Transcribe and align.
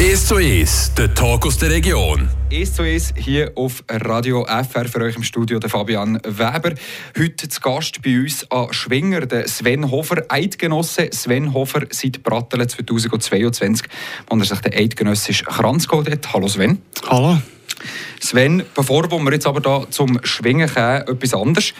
1 0.00 0.28
zu 0.28 0.36
1, 0.36 0.94
der 0.96 1.12
Talk 1.14 1.44
aus 1.44 1.58
der 1.58 1.68
Region. 1.68 2.30
1 2.50 2.72
zu 2.72 2.82
1 2.84 3.12
hier 3.18 3.52
auf 3.54 3.84
Radio 3.86 4.46
FR 4.46 4.86
für 4.86 5.02
euch 5.02 5.14
im 5.14 5.22
Studio 5.22 5.58
der 5.58 5.68
Fabian 5.68 6.18
Weber. 6.24 6.72
Heute 7.18 7.50
zu 7.50 7.60
Gast 7.60 8.00
bei 8.00 8.18
uns 8.18 8.50
an 8.50 8.72
Schwinger, 8.72 9.26
der 9.26 9.46
Sven 9.46 9.90
Hofer, 9.90 10.24
Eidgenosse 10.30 11.10
Sven 11.12 11.52
Hofer 11.52 11.82
seit 11.90 12.22
Brattelen 12.22 12.66
2022, 12.66 13.86
wo 14.30 14.38
er 14.38 14.44
sich 14.46 14.60
den 14.60 14.72
eidgenössischen 14.72 15.46
Kranz 15.46 15.86
geholt 15.86 16.10
hat. 16.10 16.32
Hallo 16.32 16.48
Sven. 16.48 16.80
Hallo. 17.06 17.36
Sven, 18.20 18.62
bevor 18.74 19.10
wir 19.10 19.32
jetzt 19.32 19.46
aber 19.46 19.60
da 19.60 19.84
zum 19.90 20.18
Schwingen 20.24 20.72
kommen, 20.72 21.02
etwas 21.08 21.34
anderes. 21.34 21.74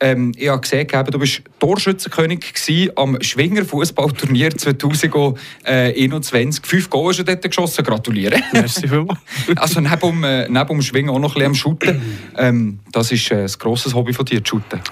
Ähm, 0.00 0.32
ich 0.36 0.48
habe 0.48 0.60
gesehen, 0.60 0.88
du 1.10 1.18
bist 1.18 1.42
Torschützenkönig 1.58 2.92
am 2.96 3.16
Schwinger 3.22 3.64
Fußballturnier 3.64 4.50
2021. 4.50 6.66
Fünf 6.66 6.90
Goal 6.90 7.08
hast 7.10 7.20
du 7.20 7.24
dort 7.24 7.40
geschossen. 7.42 7.82
Gratuliere. 7.84 8.38
Merci 8.52 8.88
vielmals. 8.88 9.20
also 9.56 9.80
neben 9.80 10.00
dem, 10.00 10.24
äh, 10.24 10.48
neben 10.48 10.68
dem 10.68 10.82
Schwingen 10.82 11.10
auch 11.10 11.18
noch 11.18 11.34
ein 11.34 11.34
bisschen 11.34 11.46
am 11.46 11.54
Shooten. 11.54 12.02
Ähm, 12.36 12.80
das 12.92 13.10
ist 13.12 13.30
äh, 13.30 13.44
ein 13.44 13.50
grosses 13.58 13.94
Hobby 13.94 14.12
von 14.12 14.26
dir, 14.26 14.42
Shooten. 14.44 14.82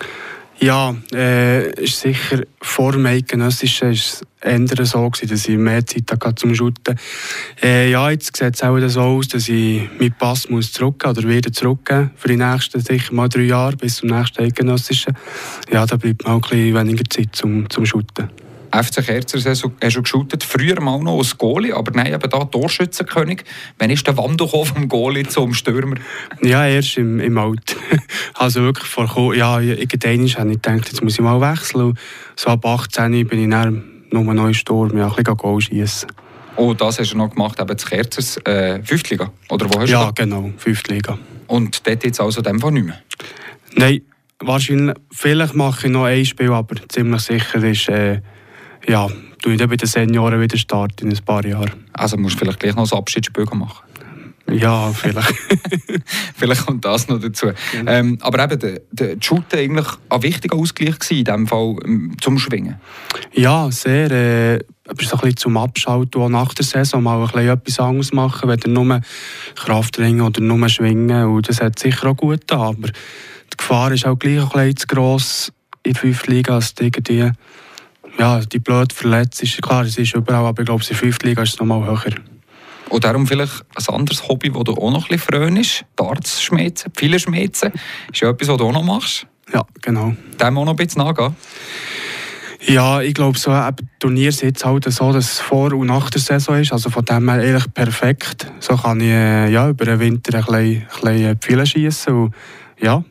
Ja, 0.65 0.97
äh, 1.13 1.75
ist 1.79 2.01
sicher 2.01 2.41
vor 2.63 2.93
dem 2.93 3.05
Eidgenössischen 3.05 3.91
ist 3.91 4.25
es 4.41 4.91
so 4.91 5.11
gewesen, 5.11 5.29
dass 5.29 5.47
ich 5.47 5.59
mehr 5.59 5.85
Zeit 5.85 6.11
hatte 6.11 6.37
zum 6.37 6.55
Shooten. 6.55 6.99
Äh, 7.63 7.91
ja, 7.91 8.09
jetzt 8.09 8.35
sieht 8.35 8.55
es 8.55 8.63
auch 8.63 8.79
so 8.89 9.01
aus, 9.03 9.29
dass 9.29 9.51
ich 9.51 9.91
meinen 10.01 10.15
Pass 10.19 10.49
muss 10.49 10.73
zurückgeben 10.73 11.19
oder 11.19 11.29
wieder 11.29 11.53
zurückgeben 11.53 12.13
für 12.17 12.29
die 12.29 12.39
nächsten 12.39 12.81
sicher 12.81 13.13
mal 13.13 13.29
drei 13.29 13.43
Jahre 13.43 13.77
bis 13.77 13.97
zum 13.97 14.09
nächsten 14.09 14.43
Eidgenössischen. 14.43 15.15
Ja, 15.71 15.85
da 15.85 15.99
bleibt 15.99 16.25
auch 16.25 16.37
ein 16.37 16.41
bisschen 16.41 16.75
weniger 16.75 17.05
Zeit 17.11 17.37
zum, 17.37 17.69
zum 17.69 17.85
Shooten. 17.85 18.31
FC 18.83 19.05
Kerzer 19.05 19.39
hast 19.49 19.63
du 19.63 20.03
geshootet, 20.03 20.43
früher 20.43 20.81
mal 20.81 20.99
noch 21.01 21.19
als 21.19 21.39
Goalie, 21.39 21.75
aber 21.75 21.93
nein, 21.93 22.13
eben 22.13 22.31
da 22.31 22.45
Torschützenkönig. 22.45 23.45
Wann 23.79 23.91
ist 23.91 24.07
der 24.07 24.17
Wandel 24.17 24.49
vom 24.49 24.89
Goalie 24.89 25.25
zum 25.25 25.55
Stürmer? 25.55 25.97
Ja, 26.43 26.67
erst 26.67 26.99
im, 26.99 27.21
im 27.21 27.39
Alter. 27.39 27.77
also 28.35 28.63
wirklich 28.63 28.89
vor, 28.89 29.35
ja, 29.35 29.61
irgendwann 29.61 30.29
habe 30.29 30.51
ich 30.51 30.63
gedacht, 30.63 30.89
jetzt 30.89 31.03
muss 31.03 31.15
ich 31.15 31.21
mal 31.21 31.41
wechseln. 31.41 31.97
So 32.37 32.51
ab 32.51 32.67
18 32.67 33.27
bin 33.29 33.45
ich 33.45 33.51
dann 33.51 33.85
nur 34.11 34.35
noch 34.35 34.47
im 34.47 34.55
Sturm, 34.55 34.97
ja, 34.97 35.07
ein 35.07 35.15
bisschen 35.15 35.37
Goal 35.37 35.61
schießen. 35.61 36.11
Oh, 36.57 36.73
das 36.73 36.99
hast 36.99 37.13
du 37.13 37.17
noch 37.17 37.31
gemacht, 37.31 37.61
eben 37.61 37.79
zu 37.79 37.87
Kerzers, 37.87 38.37
äh, 38.45 38.81
Fünftliga? 38.83 39.31
Oder 39.51 39.67
wo 39.73 39.81
hast 39.81 39.91
ja, 39.91 40.07
du 40.07 40.15
genau, 40.15 40.53
Fünftliga. 40.57 41.19
Und 41.47 41.87
dort 41.87 42.05
jetzt 42.05 42.21
also 42.21 42.43
dem 42.43 42.61
Fall 42.61 42.73
nicht 42.73 42.87
mehr? 42.87 43.01
Nein, 43.75 44.03
wahrscheinlich, 44.39 44.97
vielleicht 45.11 45.55
mache 45.55 45.87
ich 45.87 45.93
noch 45.93 46.05
ein 46.05 46.25
Spiel, 46.25 46.53
aber 46.53 46.77
ziemlich 46.89 47.23
sicher 47.23 47.63
ist... 47.63 47.89
Äh, 47.89 48.21
ja, 48.87 49.09
tue 49.43 49.53
ich 49.53 49.59
dann 49.59 49.69
bei 49.69 49.77
den 49.77 49.89
Senioren 49.89 50.41
wieder 50.41 50.57
starten 50.57 51.11
in 51.11 51.17
ein 51.17 51.25
paar 51.25 51.45
Jahren. 51.45 51.73
Also 51.93 52.17
musst 52.17 52.37
du 52.37 52.41
vielleicht 52.41 52.61
gleich 52.61 52.75
noch 52.75 52.91
ein 52.91 52.99
Abschiedsspiel 52.99 53.47
machen? 53.55 53.85
Ja, 54.51 54.93
vielleicht. 54.93 55.35
vielleicht 56.37 56.67
kommt 56.67 56.85
das 56.85 57.09
noch 57.09 57.19
dazu. 57.19 57.51
Genau. 57.73 57.91
Ähm, 57.91 58.19
aber 58.21 58.45
eben, 58.45 58.59
der, 58.59 58.81
der 58.91 59.17
Shooter 59.19 59.59
eigentlich 59.59 59.87
ein 60.11 60.23
wichtiger 60.23 60.57
Ausgleich 60.57 60.99
gewesen, 60.99 61.19
in 61.19 61.25
diesem 61.25 61.47
Fall 61.47 61.77
ähm, 61.85 62.17
zum 62.21 62.39
Schwingen? 62.39 62.77
Ja, 63.33 63.71
sehr. 63.71 64.11
Äh, 64.11 64.61
aber 64.87 65.03
so 65.03 65.17
ein 65.17 65.21
bisschen 65.21 65.37
zum 65.39 65.57
Abschalten, 65.57 66.21
auch 66.21 66.29
nach 66.29 66.53
der 66.53 66.65
Saison 66.65 67.03
mal 67.03 67.21
ein 67.21 67.27
bisschen 67.27 67.49
etwas 67.49 67.81
anderes 67.81 68.13
machen, 68.13 68.51
weder 68.51 68.69
nur 68.69 69.01
Kraftringen 69.55 70.21
oder 70.21 70.43
nur 70.43 70.69
Schwingen. 70.69 71.25
Und 71.25 71.49
das 71.49 71.63
hat 71.63 71.79
sicher 71.79 72.09
auch 72.09 72.17
gut 72.17 72.41
getan, 72.43 72.61
aber 72.61 72.89
die 72.89 73.57
Gefahr 73.57 73.93
ist 73.93 74.07
auch 74.07 74.19
gleich 74.19 74.43
ein 74.43 74.49
bisschen 74.49 74.77
zu 74.77 74.87
gross 74.89 75.53
in 75.85 75.95
der 75.95 76.03
5. 76.03 76.27
Liga, 76.27 76.57
als 76.57 76.75
irgendwie 76.79 77.31
ja, 78.19 78.41
die 78.41 78.59
blöd 78.59 78.93
verletzt 78.93 79.43
ist. 79.43 79.61
Klar, 79.63 79.85
es 79.85 79.99
ist 79.99 80.15
überall, 80.15 80.47
aber 80.47 80.63
ich 80.63 80.67
glaube, 80.67 80.83
in 80.83 80.89
der 80.89 80.97
5. 80.97 81.19
Liga 81.23 81.43
ist 81.43 81.55
es 81.55 81.59
noch 81.59 81.67
mal 81.67 81.85
höher. 81.85 82.15
Und 82.91 83.05
darum 83.05 83.27
vielleicht 83.27 83.65
ein 83.75 83.95
anderes 83.95 84.29
Hobby, 84.29 84.51
das 84.51 84.65
du 84.65 84.73
auch 84.73 84.91
noch 84.91 85.11
ein 85.11 85.17
bisschen 85.17 85.41
frönst, 85.41 85.85
Darts 85.97 86.43
schmelzen, 86.43 86.93
viele 86.97 87.19
schmelzen, 87.19 87.73
ist 88.13 88.21
ja 88.21 88.31
etwas, 88.31 88.49
was 88.49 88.59
du 88.59 88.65
auch 88.67 88.73
noch 88.73 88.85
machst. 88.85 89.27
Ja, 89.53 89.65
genau. 89.83 90.15
Dem 90.41 90.59
auch 90.59 90.65
noch 90.65 90.73
ein 90.73 90.77
bisschen 90.77 91.03
nachgehen? 91.03 91.35
Ja, 92.67 93.03
ich 93.03 93.13
glaube, 93.13 93.39
so 93.39 93.51
ein 93.51 93.75
Turnier 93.99 94.31
ist 94.31 94.43
jetzt 94.43 94.65
halt 94.65 94.91
so, 94.91 95.13
dass 95.13 95.33
es 95.33 95.41
vor 95.41 95.73
und 95.75 95.87
nach 95.87 96.09
der 96.09 96.21
Saison 96.21 96.59
ist. 96.59 96.73
Also 96.73 96.89
von 96.89 97.05
dem 97.05 97.29
her 97.29 97.41
eigentlich 97.41 97.75
perfekt. 97.75 98.47
So 98.59 98.77
kann 98.77 99.01
ich 99.01 99.09
äh, 99.09 99.51
ja, 99.51 99.69
über 99.69 99.85
den 99.85 100.01
Winter 100.01 100.39
ein 100.39 100.45
bisschen, 100.45 100.87
ein 101.03 101.03
bisschen 101.03 101.39
Pfeile 101.39 101.67
schießen 101.67 102.15
und 102.15 102.35
ja, 102.81 103.05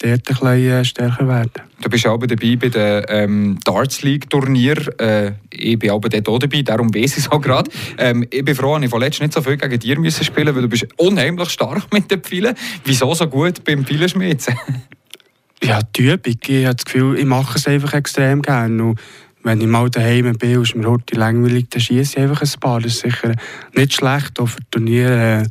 dort 0.00 0.12
ein 0.12 0.18
bisschen 0.18 0.70
äh, 0.70 0.84
stärker 0.84 1.28
werden. 1.28 1.50
Du 1.80 1.88
bist 1.88 2.06
auch 2.06 2.18
dabei 2.18 2.56
bei 2.56 2.68
den 2.68 3.04
ähm, 3.08 3.58
Darts 3.64 4.02
League 4.02 4.28
Turnier. 4.28 4.76
Äh, 5.00 5.32
ich 5.50 5.78
bin 5.78 5.90
auch 5.90 6.00
dort 6.00 6.28
auch 6.28 6.38
dabei, 6.38 6.62
darum 6.62 6.94
weiß 6.94 7.18
ich 7.18 7.24
es 7.24 7.30
auch 7.30 7.40
gerade. 7.40 7.70
Ähm, 7.98 8.26
ich 8.30 8.44
bin 8.44 8.54
froh, 8.54 8.74
dass 8.74 8.84
ich 8.84 8.90
vorletzt 8.90 9.20
nicht 9.20 9.32
so 9.32 9.42
viel 9.42 9.56
gegen 9.56 9.78
dir 9.78 9.98
müssen 9.98 10.24
spielen 10.24 10.54
weil 10.54 10.62
du 10.62 10.68
bist 10.68 10.86
unheimlich 10.96 11.50
stark 11.50 11.92
mit 11.92 12.10
den 12.10 12.22
Pfeilen. 12.22 12.54
Wieso 12.84 13.14
so 13.14 13.26
gut 13.26 13.62
beim 13.64 13.84
Pfeilenschmieden? 13.84 14.56
ja, 15.62 15.80
die 15.96 16.10
Übung. 16.10 16.34
Ich 16.46 16.64
habe 16.64 16.74
das 16.74 16.84
Gefühl, 16.84 17.18
ich 17.18 17.26
mache 17.26 17.58
es 17.58 17.66
einfach 17.66 17.92
extrem 17.94 18.42
gerne. 18.42 18.82
Und 18.82 19.00
wenn 19.42 19.60
ich 19.60 19.66
mal 19.66 19.88
daheim 19.90 20.36
bin 20.36 20.56
und 20.58 20.68
es 20.68 20.74
mir 20.74 20.88
heute 20.88 21.16
langweilig, 21.16 21.68
dann 21.70 21.80
schieße 21.80 22.18
ich 22.18 22.22
einfach 22.22 22.42
ein 22.42 22.60
paar. 22.60 22.80
Das 22.80 22.94
ist 22.94 23.00
sicher 23.00 23.34
nicht 23.74 23.94
schlecht, 23.94 24.38
auch 24.38 24.46
für 24.46 24.60
Turniere. 24.70 25.42
Äh, 25.42 25.46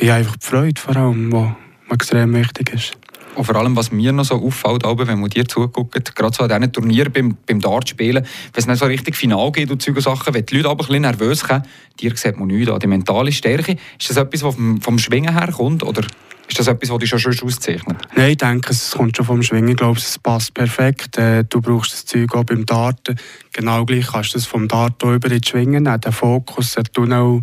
ich 0.00 0.08
habe 0.08 0.20
einfach 0.20 0.36
die 0.36 0.46
Freude 0.46 0.80
vor 0.80 0.96
allem, 0.96 1.30
die 1.30 1.94
extrem 1.94 2.34
wichtig 2.34 2.72
ist. 2.72 2.97
Und 3.38 3.44
vor 3.44 3.54
allem, 3.54 3.76
was 3.76 3.92
mir 3.92 4.10
noch 4.12 4.24
so 4.24 4.34
auffällt, 4.34 4.82
wenn 4.84 5.20
man 5.20 5.30
dir 5.30 5.46
zuguckt, 5.46 6.16
gerade 6.16 6.34
so 6.34 6.42
an 6.42 6.48
diesen 6.48 6.72
Turnieren 6.72 7.12
beim, 7.12 7.36
beim 7.46 7.60
Dartspielen, 7.60 8.24
wenn 8.24 8.60
es 8.60 8.66
nicht 8.66 8.78
so 8.80 8.86
richtig 8.86 9.14
final 9.14 9.52
geht 9.52 9.70
und 9.70 9.80
solche 9.80 10.00
Sachen, 10.00 10.34
wenn 10.34 10.44
die 10.44 10.56
Leute 10.56 10.68
aber 10.70 10.82
ein 10.82 10.88
bisschen 10.88 11.02
nervös 11.02 11.40
sind, 11.40 11.62
dir 12.00 12.16
sieht 12.16 12.36
man 12.36 12.48
nichts 12.48 12.68
an, 12.68 12.80
die 12.80 12.88
mentale 12.88 13.30
Stärke. 13.30 13.76
Ist 13.96 14.10
das 14.10 14.16
etwas, 14.16 14.42
was 14.42 14.56
vom, 14.56 14.80
vom 14.80 14.98
Schwingen 14.98 15.38
her 15.38 15.52
kommt, 15.52 15.84
oder 15.84 16.02
ist 16.48 16.58
das 16.58 16.66
etwas, 16.66 16.90
was 16.90 16.98
dich 16.98 17.10
schon 17.10 17.20
schon 17.20 17.46
auszeichnet? 17.46 17.96
Nein, 18.16 18.30
ich 18.30 18.38
denke, 18.38 18.70
es 18.70 18.90
kommt 18.90 19.16
schon 19.16 19.26
vom 19.26 19.40
Schwingen. 19.44 19.68
Ich 19.68 19.76
glaube, 19.76 20.00
es 20.00 20.18
passt 20.18 20.52
perfekt. 20.52 21.16
Äh, 21.16 21.44
du 21.44 21.60
brauchst 21.60 21.92
das 21.92 22.06
Zeug 22.06 22.34
auch 22.34 22.42
beim 22.42 22.66
Darten. 22.66 23.20
Genau 23.52 23.84
gleich 23.84 24.08
kannst 24.08 24.34
du 24.34 24.38
es 24.38 24.46
vom 24.46 24.66
Dart 24.66 25.00
über 25.04 25.30
ins 25.30 25.48
Schwingen 25.48 25.84
nehmen. 25.84 26.00
Den 26.00 26.10
Fokus, 26.10 26.74
den 26.74 26.84
Tunnel, 26.86 27.42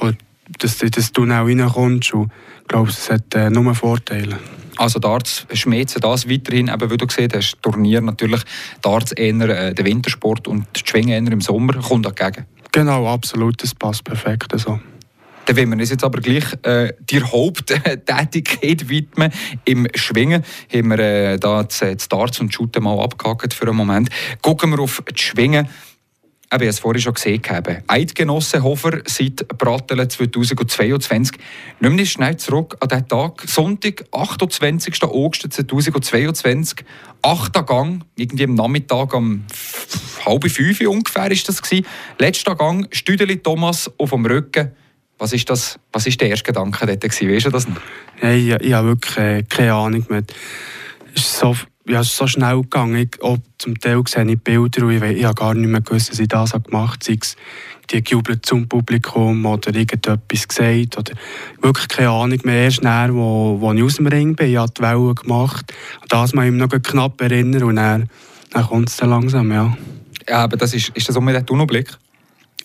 oder 0.00 0.14
dass 0.58 0.78
du 0.78 0.86
in 0.86 0.92
das 0.92 1.12
Tunnel 1.12 1.42
reinkommst. 1.42 2.14
Und 2.14 2.30
glaube, 2.68 2.90
es 2.90 3.10
hat 3.10 3.34
äh, 3.34 3.50
nur 3.50 3.74
Vorteile. 3.74 4.38
Also 4.76 4.98
Darts 4.98 5.46
schmelzen 5.52 6.00
das 6.00 6.28
weiterhin, 6.28 6.68
eben, 6.68 6.90
wie 6.90 6.96
du 6.96 7.06
gesehen 7.06 7.30
hast, 7.34 7.62
Turnier 7.62 8.00
natürlich, 8.00 8.42
Darts 8.82 9.12
eher 9.12 9.48
äh, 9.48 9.74
der 9.74 9.84
Wintersport 9.84 10.48
und 10.48 10.66
die 10.74 10.80
Schwingen 10.84 11.24
eher 11.24 11.32
im 11.32 11.40
Sommer, 11.40 11.74
kommt 11.74 12.06
dagegen. 12.06 12.46
Genau, 12.72 13.06
absolut, 13.06 13.62
das 13.62 13.74
passt 13.74 14.02
perfekt 14.02 14.52
so. 14.58 14.80
Dann 15.46 15.56
wollen 15.56 15.70
wir 15.70 15.78
uns 15.78 15.90
jetzt 15.90 16.02
aber 16.02 16.20
gleich 16.20 16.44
äh, 16.62 16.92
die 17.00 17.22
Haupttätigkeit 17.22 18.88
widmen. 18.88 19.30
Im 19.64 19.86
Schwingen 19.94 20.42
haben 20.72 20.90
wir 20.90 20.98
äh, 20.98 21.38
da 21.38 21.62
das, 21.62 21.80
das 21.80 22.08
Darts 22.08 22.40
und 22.40 22.52
Shooten 22.52 22.82
mal 22.82 22.98
abgehakt 22.98 23.52
für 23.52 23.68
einen 23.68 23.76
Moment. 23.76 24.08
Gucken 24.40 24.70
wir 24.70 24.80
auf 24.80 25.02
das 25.06 25.20
Schwingen 25.20 25.68
ich 26.62 26.68
es 26.68 26.78
vorhin 26.78 27.02
schon 27.02 27.14
gesehen 27.14 27.42
habe. 27.48 27.82
Eidgenosse 27.86 28.62
Hofer 28.62 29.00
seit 29.06 29.48
Brattelen 29.48 30.08
2022. 30.08 31.38
Nehmen 31.80 31.98
wir 31.98 32.06
schnell 32.06 32.36
zurück 32.36 32.76
an 32.80 32.88
den 32.88 33.08
Tag, 33.08 33.42
Sonntag, 33.46 34.04
28. 34.12 35.02
August 35.02 35.52
2022. 35.52 36.84
Achter 37.22 37.62
Gang, 37.62 38.04
irgendwie 38.16 38.44
am 38.44 38.54
Nachmittag 38.54 39.14
um 39.14 39.44
halb 40.24 40.50
fünf 40.50 40.80
ungefähr 40.82 41.30
ist 41.30 41.48
das 41.48 41.62
gewesen. 41.62 41.86
Letzter 42.18 42.54
Gang, 42.54 42.86
Stüdeli 42.92 43.38
Thomas 43.38 43.90
auf 43.98 44.10
dem 44.10 44.26
Rücken. 44.26 44.72
Was 45.18 45.32
ist, 45.32 45.48
das, 45.48 45.78
was 45.92 46.06
ist 46.06 46.20
der 46.20 46.30
erste 46.30 46.44
Gedanke 46.44 46.86
dort 46.86 47.00
gewesen? 47.00 47.32
Weißt 47.32 47.46
du 47.46 47.50
das 47.50 47.68
noch? 47.68 47.80
Hey, 48.16 48.52
ich, 48.52 48.60
ich 48.60 48.72
habe 48.72 48.88
wirklich 48.88 49.16
äh, 49.16 49.42
keine 49.44 49.74
Ahnung 49.74 50.04
mehr. 50.08 50.24
Es 51.14 51.22
ist 51.22 51.38
so 51.38 51.56
ja, 51.86 52.00
es 52.00 52.08
ist 52.08 52.16
so 52.16 52.26
schnell 52.26 52.62
gegangen. 52.62 52.96
Ich, 52.96 53.22
auch 53.22 53.38
zum 53.58 53.78
Teil 53.78 54.02
sehe 54.06 54.24
ich 54.30 54.40
Bilder 54.40 54.86
und 54.86 54.92
ich, 54.92 55.02
ich 55.02 55.24
habe 55.24 55.34
gar 55.34 55.54
nicht 55.54 55.68
mehr 55.68 55.80
gewusst, 55.80 56.10
dass 56.10 56.18
ich 56.18 56.28
das 56.28 56.52
gemacht 56.52 57.04
habe. 57.04 57.04
Sei 57.04 57.18
es 57.20 57.36
die 57.90 58.02
gejubelt 58.02 58.46
zum 58.46 58.66
Publikum 58.68 59.44
oder 59.44 59.74
irgendetwas 59.74 60.48
gesagt 60.48 60.98
oder 60.98 61.12
wirklich 61.60 61.88
keine 61.88 62.10
Ahnung 62.10 62.38
mehr. 62.44 62.64
Erst 62.64 62.82
näher, 62.82 63.10
wo, 63.12 63.60
wo 63.60 63.72
ich 63.72 63.82
aus 63.82 63.96
dem 63.96 64.06
Ring 64.06 64.34
bin, 64.34 64.50
ich 64.50 64.56
habe 64.56 64.72
die 64.76 64.82
Wellen 64.82 65.14
gemacht. 65.14 65.72
Und 66.00 66.12
das 66.12 66.32
muss 66.34 66.44
ich 66.44 66.50
mich 66.50 66.60
noch 66.60 66.82
knapp 66.82 67.20
erinnern 67.20 67.64
und 67.64 67.76
dann, 67.76 68.08
dann 68.50 68.66
kommt 68.66 68.88
es 68.88 68.96
dann 68.96 69.10
langsam, 69.10 69.52
ja. 69.52 69.76
Ja, 70.26 70.38
aber 70.44 70.56
das 70.56 70.72
ist, 70.72 70.88
ist 70.90 71.08
das 71.08 71.16
auch 71.16 71.20
mit 71.20 71.34
dem 71.34 71.44
Tunnelblick? 71.44 71.90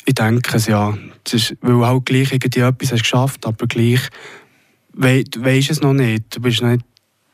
Ich 0.05 0.15
denke 0.15 0.55
es, 0.55 0.67
ja. 0.67 0.97
Es 1.25 1.33
ist, 1.33 1.57
weil 1.61 1.83
auch 1.83 1.99
gleich 1.99 2.31
irgendwie 2.31 2.61
etwas 2.61 2.94
hast 2.94 3.01
geschafft, 3.01 3.45
aber 3.45 3.67
gleich 3.67 3.99
weißt 4.94 5.71
es 5.71 5.81
noch 5.81 5.94
nicht. 5.94 6.35
Du 6.35 6.41
bist 6.41 6.61
nicht 6.61 6.83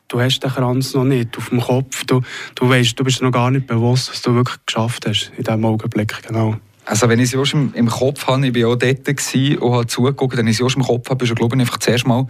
du 0.08 0.20
hast 0.20 0.40
den 0.40 0.50
Kranz 0.50 0.94
noch 0.94 1.04
nicht 1.04 1.38
auf 1.38 1.50
dem 1.50 1.62
Kopf. 1.62 2.06
Du, 2.06 2.22
du, 2.56 2.70
weißt, 2.70 3.00
du 3.00 3.04
bist 3.04 3.22
noch 3.22 3.32
gar 3.32 3.52
nicht 3.52 3.68
bewusst, 3.68 4.12
was 4.12 4.22
du 4.22 4.36
wirklich 4.36 4.58
geschafft 4.66 5.06
hast 5.08 5.32
in 5.38 5.44
diesem 5.44 5.66
Augenblick. 5.66 6.22
Genau. 6.28 6.56
Also 6.86 7.10
wenn 7.10 7.20
ich 7.20 7.34
es 7.34 7.54
im, 7.54 7.74
im 7.74 7.88
Kopf 7.88 8.28
habe, 8.28 8.48
ich 8.48 8.56
war 8.56 8.70
auch 8.72 8.76
dort 8.76 9.08
und 9.08 9.74
habe 9.74 9.88
zugeguckt, 9.88 10.38
wenn 10.38 10.48
ich 10.48 10.60
es 10.60 10.76
im 10.76 10.84
Kopf 10.84 11.10
habe, 11.10 11.18
bist 11.18 11.32
du 11.32 11.36
glaube 11.36 11.56
ich 11.56 11.62
einfach 11.62 11.78
zuerst 11.78 12.06
mal 12.06 12.28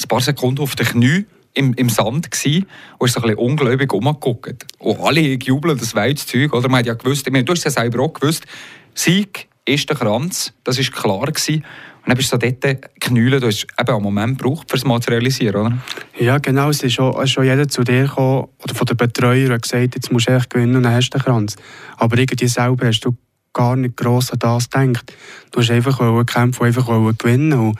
ein 0.00 0.08
paar 0.08 0.20
Sekunden 0.20 0.62
auf 0.62 0.76
den 0.76 0.86
Knie 0.86 1.26
im, 1.54 1.74
im 1.74 1.88
Sand 1.88 2.30
gsi 2.30 2.64
und 2.98 3.06
ist 3.06 3.14
so 3.14 3.20
ein 3.20 3.28
bisschen 3.28 3.38
ungläubig 3.38 3.92
umgeguckt. 3.92 4.64
Und 4.78 5.00
alle 5.00 5.36
gejubelt, 5.36 5.80
das 5.82 5.92
das 5.92 6.26
Zeug. 6.26 6.54
Oder? 6.54 6.68
Man 6.68 6.80
hat 6.80 6.86
ja 6.86 6.94
gewusst, 6.94 7.26
ich 7.26 7.32
meine, 7.32 7.44
du 7.44 7.52
hast 7.52 7.58
es 7.58 7.74
ja 7.74 7.82
selber 7.82 8.02
auch 8.02 8.12
gewusst, 8.12 8.46
Sieg 8.94 9.48
ist 9.64 9.88
der 9.88 9.96
Kranz, 9.96 10.52
das 10.64 10.78
war 10.78 11.02
klar. 11.02 11.26
Gewesen. 11.26 11.64
Dann 12.08 12.16
bist 12.16 12.32
du 12.32 12.38
so 12.38 12.50
dort 12.60 13.00
knüllen, 13.00 13.38
du 13.38 13.48
hast 13.48 13.66
eben 13.78 13.90
einen 13.90 14.02
Moment 14.02 14.38
gebraucht, 14.38 14.72
um 14.72 14.76
es 14.78 14.84
mal 14.86 14.98
zu 14.98 15.10
realisieren, 15.10 15.56
oder? 15.66 15.78
Ja, 16.18 16.38
genau. 16.38 16.70
Es 16.70 16.82
ist 16.82 16.94
schon, 16.94 17.26
schon 17.26 17.44
jeder 17.44 17.68
zu 17.68 17.84
dir 17.84 18.04
gekommen, 18.04 18.48
oder 18.64 18.74
von 18.74 18.86
der 18.86 18.94
Betreuer 18.94 19.52
und 19.52 19.60
gesagt, 19.60 19.94
jetzt 19.94 20.10
musst 20.10 20.26
du 20.26 20.32
echt 20.32 20.48
gewinnen 20.48 20.76
und 20.76 20.84
dann 20.84 20.94
hast 20.94 21.10
du 21.10 21.18
den 21.18 21.24
Kranz. 21.24 21.56
Aber 21.98 22.16
irgendwie 22.16 22.48
selber 22.48 22.86
hast 22.86 23.00
du 23.00 23.14
gar 23.52 23.76
nicht 23.76 23.98
gross 23.98 24.32
an 24.32 24.38
das 24.38 24.70
gedacht. 24.70 25.12
Du 25.50 25.60
hast 25.60 25.70
einfach 25.70 26.24
kämpfen, 26.24 26.64
einfach 26.64 26.86
gewinnen 27.18 27.52
und, 27.52 27.60
und 27.68 27.76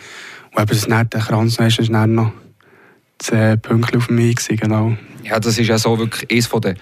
eben 0.59 0.67
das 0.67 0.87
nicht, 0.87 1.15
den 1.15 1.21
Kranz 1.23 1.59
hast, 1.59 1.79
ist 1.79 1.91
dann 1.91 2.13
noch 2.13 2.33
zehn 3.19 3.59
Punkte 3.63 3.97
auf 3.97 4.11
mich 4.11 4.37
gewesen, 4.37 4.57
genau. 4.59 4.95
Ja, 5.25 5.41
das 5.41 5.59
ist 5.59 5.69
ja 5.69 5.79
so 5.79 5.99
wirklich 5.99 6.31
eines 6.31 6.51
der 6.51 6.75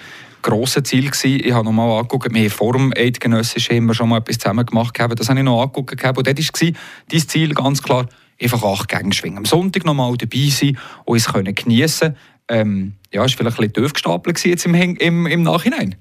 grossen 0.47 0.85
Ziele 0.85 1.11
gewesen. 1.11 1.41
Ich 1.45 1.53
habe 1.53 1.65
noch 1.65 1.73
mal 1.73 1.99
angeguckt, 1.99 2.33
wir 2.33 2.41
haben 2.41 2.51
vor 2.51 2.73
dem 2.73 2.93
Eidgenössischen 2.97 3.77
immer 3.77 3.95
schon 3.95 4.09
mal 4.09 4.19
etwas 4.19 4.39
zusammen 4.39 4.65
gemacht. 4.65 4.97
Das 4.97 5.29
habe 5.29 5.41
ich 5.41 5.45
noch 5.45 5.61
angeguckt. 5.61 5.93
Und 5.93 6.03
dort 6.05 6.27
war 6.27 6.73
dein 7.09 7.29
Ziel 7.29 7.55
ganz 7.55 7.83
klar, 7.83 8.09
einfach 8.41 8.63
acht 8.63 8.89
Gänge 8.89 9.13
schwingen. 9.13 9.39
Am 9.39 9.45
Sonntag 9.45 9.85
noch 9.85 9.95
mal 9.95 10.17
dabei 10.17 10.49
sein 10.51 10.79
und 11.05 11.17
es 11.17 11.33
können 11.33 11.55
geniessen. 11.55 12.17
Ähm, 12.49 12.93
ja, 13.13 13.25
ist 13.25 13.35
vielleicht 13.35 13.59
ein 13.59 13.69
bisschen 13.69 13.85
tief 13.85 13.93
gestapelt 13.93 14.45
jetzt 14.45 14.67
im, 14.67 14.75
im, 14.75 15.27
im 15.27 15.43
Nachhinein. 15.43 15.97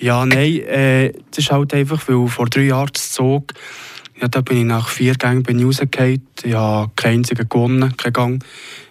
Ja, 0.00 0.26
nein, 0.26 0.60
äh, 0.62 1.12
das 1.30 1.38
ist 1.38 1.52
halt 1.52 1.72
einfach, 1.72 2.02
weil 2.08 2.26
vor 2.26 2.46
drei 2.46 2.62
Jahren 2.62 2.94
Zug, 2.94 3.52
ja, 4.20 4.26
da 4.26 4.40
bin 4.40 4.58
ich 4.58 4.64
nach 4.64 4.88
vier 4.88 5.14
Gängen 5.14 5.44
bin 5.44 5.58
ich 5.60 5.64
rausgefallen. 5.64 6.26
Ich 6.42 6.54
habe 6.54 6.90
keinen 6.96 7.18
einzigen 7.18 7.48
gewonnen, 7.48 7.96
keinen 7.96 8.12
Gang. 8.12 8.44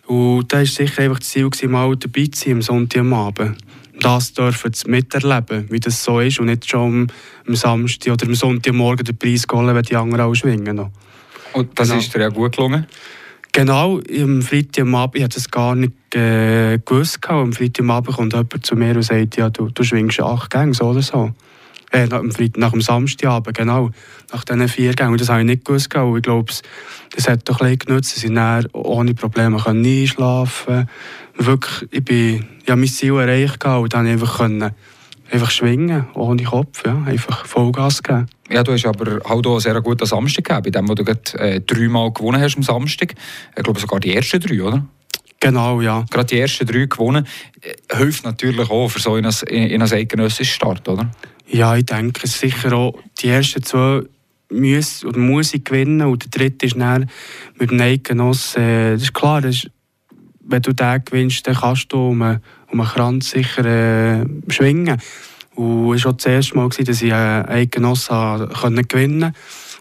Und 0.06 0.54
da 0.54 0.60
war 0.60 0.66
sicher 0.66 1.04
einfach 1.04 1.20
das 1.20 1.30
Ziel, 1.30 1.50
mal 1.68 1.96
dabei 1.98 2.28
zu 2.28 2.46
sein 2.46 2.54
am 2.54 2.62
Sonntag 2.62 3.02
am 3.02 3.14
Abend. 3.14 3.58
Das 4.00 4.34
dürfen 4.34 4.74
sie 4.74 4.90
miterleben, 4.90 5.68
wie 5.70 5.80
das 5.80 6.04
so 6.04 6.20
ist 6.20 6.40
und 6.40 6.46
nicht 6.46 6.70
schon 6.70 7.12
am 7.48 7.56
Samstag 7.56 8.14
oder 8.14 8.28
am 8.28 8.36
Sonntagmorgen 8.36 9.06
den 9.06 9.18
Preis 9.18 9.46
holen, 9.52 9.76
wenn 9.76 9.84
die 9.84 9.96
anderen 9.96 10.22
auch 10.22 10.34
schwingen. 10.34 10.90
Und 11.54 11.80
das 11.80 11.90
genau. 11.90 12.00
ist 12.00 12.14
dir 12.14 12.22
ja 12.22 12.30
gut 12.30 12.56
gelungen? 12.56 12.88
Genau, 13.52 14.00
am 14.00 14.42
Freitagabend, 14.42 15.16
ich 15.16 15.24
hatte 15.24 15.36
das 15.36 15.50
gar 15.50 15.76
nicht 15.76 15.94
äh, 16.16 16.78
gewusst. 16.86 17.20
Am 17.28 17.52
Freitagabend 17.52 18.16
kommt 18.16 18.34
jemand 18.34 18.66
zu 18.66 18.76
mir 18.76 18.96
und 18.96 19.02
sagt, 19.02 19.38
ja, 19.38 19.50
du, 19.50 19.70
du 19.70 19.84
schwingst 19.84 20.22
acht 20.22 20.52
Gänge, 20.52 20.74
so 20.74 20.86
oder 20.86 21.02
so. 21.02 21.32
Äh, 21.92 22.06
nach, 22.06 22.20
dem 22.20 22.32
Freitag, 22.32 22.58
nach 22.58 22.72
dem 22.72 22.82
Samstagabend, 22.82 23.58
genau. 23.58 23.90
Nach 24.32 24.44
diesen 24.44 24.68
vier 24.68 24.94
Gängen. 24.94 25.14
Und 25.14 25.22
das 25.22 25.30
habe 25.30 25.40
ich 25.40 25.48
nicht 25.48 25.66
gewusst. 25.66 25.94
Und 25.96 26.18
ich 26.18 26.22
glaube, 26.22 26.54
das 27.16 27.28
hat 27.28 27.50
doch 27.50 27.60
ein 27.62 27.66
bisschen 27.66 27.80
genutzt. 27.80 28.16
Sie 28.16 28.28
sind 28.28 28.38
ohne 28.74 29.16
Probleme 29.16 29.66
einschlafen 29.66 30.88
Wirklich, 31.42 31.90
ich 31.92 32.04
bin, 32.04 32.46
ja, 32.68 32.76
mein 32.76 32.88
Ziel 32.88 33.14
erreicht 33.14 33.66
und 33.66 33.94
dann 33.94 34.08
einfach 34.08 34.38
können 34.38 34.72
einfach 35.32 35.52
schwingen, 35.52 36.08
ohne 36.14 36.44
Kopf, 36.44 36.84
ja, 36.86 37.02
einfach 37.06 37.46
Vollgas 37.46 38.04
geben. 38.04 38.28
Ja, 38.50 38.64
du 38.64 38.74
hast 38.74 38.86
aber 38.86 39.20
halt 39.24 39.46
auch 39.46 39.52
einen 39.52 39.60
sehr 39.60 39.80
guten 39.82 40.06
Samstag 40.06 40.46
gehabt, 40.46 40.66
bei 40.66 40.72
dem, 40.72 40.90
wo 40.90 40.96
du 40.96 41.04
gerade 41.04 41.22
äh, 41.38 41.62
dreimal 41.62 42.12
gewonnen 42.12 42.42
hast 42.42 42.58
am 42.58 42.64
Samstag. 42.64 43.14
Ich 43.56 43.64
glaube 43.64 43.80
sogar 43.80 44.00
die 44.00 44.16
ersten 44.16 44.40
drei, 44.40 44.62
oder? 44.62 44.86
Genau, 45.40 45.82
ja. 45.82 46.04
Gerade 46.10 46.28
die 46.28 46.40
ersten 46.40 46.66
drei 46.66 46.86
gewonnen. 46.86 47.26
Äh, 47.62 47.96
hilft 47.96 48.26
natürlich 48.26 48.70
auch 48.70 48.90
für 48.90 49.00
so 49.00 49.14
einen, 49.14 49.32
in 49.48 49.82
einen 49.82 49.94
eidgenössischen 49.94 50.54
Start, 50.54 50.88
oder? 50.90 51.12
Ja, 51.48 51.76
ich 51.76 51.86
denke 51.86 52.28
sicher 52.28 52.74
auch, 52.74 53.00
die 53.20 53.28
ersten 53.28 53.64
zwei 53.64 54.02
muss, 54.52 55.06
oder 55.06 55.20
muss 55.20 55.54
ich 55.54 55.64
gewinnen 55.64 56.02
und 56.08 56.24
der 56.24 56.32
dritte 56.32 56.66
ist 56.66 56.76
dann 56.78 57.10
mit 57.60 57.72
dem 57.72 57.80
Eidgenoss, 57.80 58.56
äh, 58.56 58.94
das 58.94 59.04
ist 59.04 59.14
klar, 59.14 59.42
das 59.42 59.56
ist, 59.56 59.72
wenn 60.50 60.62
du 60.62 60.74
den 60.74 61.04
gewinnst, 61.06 61.48
dann 61.48 61.56
kannst 61.56 61.92
du 61.94 62.10
um 62.10 62.22
einen, 62.22 62.42
um 62.72 62.82
einen 62.82 62.90
Kranz 62.90 63.32
sicher 63.32 63.66
äh, 63.66 64.26
schwingen. 64.48 65.00
Und 65.56 65.94
es 65.96 66.06
war 66.06 66.14
das 66.14 66.26
erste 66.26 66.56
Mal, 66.56 66.70
dass 66.70 67.02
ich 67.02 67.14
einen 67.14 67.46
Eidgenoss 67.48 68.08
gewinnen 68.08 68.88
konnte. 68.88 69.34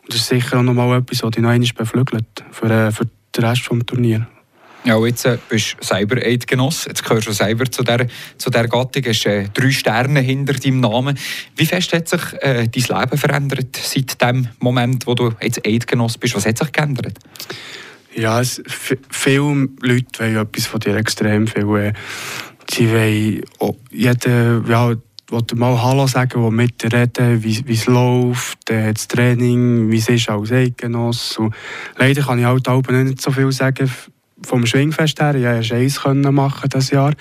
Und 0.03 0.15
das 0.15 0.17
ist 0.17 0.29
sicher 0.29 0.59
auch 0.59 0.63
noch 0.63 0.75
mal 0.75 0.99
etwas, 0.99 1.23
was 1.23 1.31
dich 1.31 1.43
noch 1.43 1.51
einmal 1.51 1.69
beflügelt 1.75 2.45
für, 2.51 2.71
äh, 2.71 2.91
für 2.91 3.07
den 3.37 3.45
Rest 3.45 3.71
des 3.71 3.87
Turniers. 3.87 4.23
Ja, 4.85 4.99
jetzt 5.05 5.27
äh, 5.27 5.39
bist 5.49 5.77
du 5.79 5.85
selber 5.85 6.17
Eidgenoss. 6.17 6.87
Jetzt 6.87 7.05
gehörst 7.05 7.29
du 7.29 7.33
selber 7.33 7.71
zu 7.71 7.83
der, 7.83 8.07
zu 8.39 8.49
der 8.49 8.69
Gattung. 8.69 9.05
Hast 9.07 9.27
äh, 9.27 9.49
drei 9.53 9.71
Sterne 9.71 10.21
hinter 10.21 10.55
deinem 10.55 10.81
Namen. 10.81 11.19
Wie 11.57 11.67
fest 11.67 11.93
hat 11.93 12.09
sich 12.09 12.23
äh, 12.41 12.69
dein 12.69 13.01
Leben 13.01 13.19
verändert 13.19 13.77
seit 13.77 14.21
dem 14.23 14.49
Moment, 14.61 15.07
wo 15.07 15.15
du 15.15 15.33
jetzt 15.43 15.67
Eidgenoss 15.67 16.17
bist? 16.17 16.37
Was 16.37 16.47
hat 16.47 16.59
sich 16.59 16.73
geändert? 16.73 17.19
Ja, 18.15 18.41
es, 18.41 18.63
viele 19.11 19.69
Leute 19.81 20.19
wollen 20.19 20.37
etwas 20.37 20.67
von 20.67 20.81
dir 20.81 20.97
extrem 20.97 21.47
viel. 21.47 21.77
Äh, 21.77 21.93
sie 22.71 22.91
wollen 22.91 23.43
oh, 23.59 23.77
jeder, 23.91 24.63
ja, 24.67 24.95
wollte 25.29 25.57
mal 25.57 25.83
Hallo 25.83 26.07
sagen, 26.07 26.41
der 26.41 26.51
mit 26.51 26.83
dir 26.83 26.93
reden, 26.93 27.45
wie 27.45 27.73
es 27.73 27.87
läuft, 27.87 28.71
äh, 28.71 28.93
das 28.93 29.09
Training, 29.09 29.91
wie 29.91 29.99
es 29.99 30.09
ist 30.09 30.29
als 30.29 30.53
Eidgenoss. 30.53 31.37
Und 31.39 31.55
leider 31.97 32.23
kann 32.23 32.39
ich 32.39 32.45
halt 32.45 32.69
auch 32.69 32.83
nicht 32.89 33.21
so 33.21 33.31
viel 33.31 33.53
sagen 33.53 33.91
vom 34.43 34.67
Schwingfest 34.67 35.21
her, 35.21 35.37
ja, 35.37 35.55
erst 35.55 35.73
eins 35.73 36.01
machen 36.05 36.71
das 36.71 36.91
Jahr. 36.91 37.13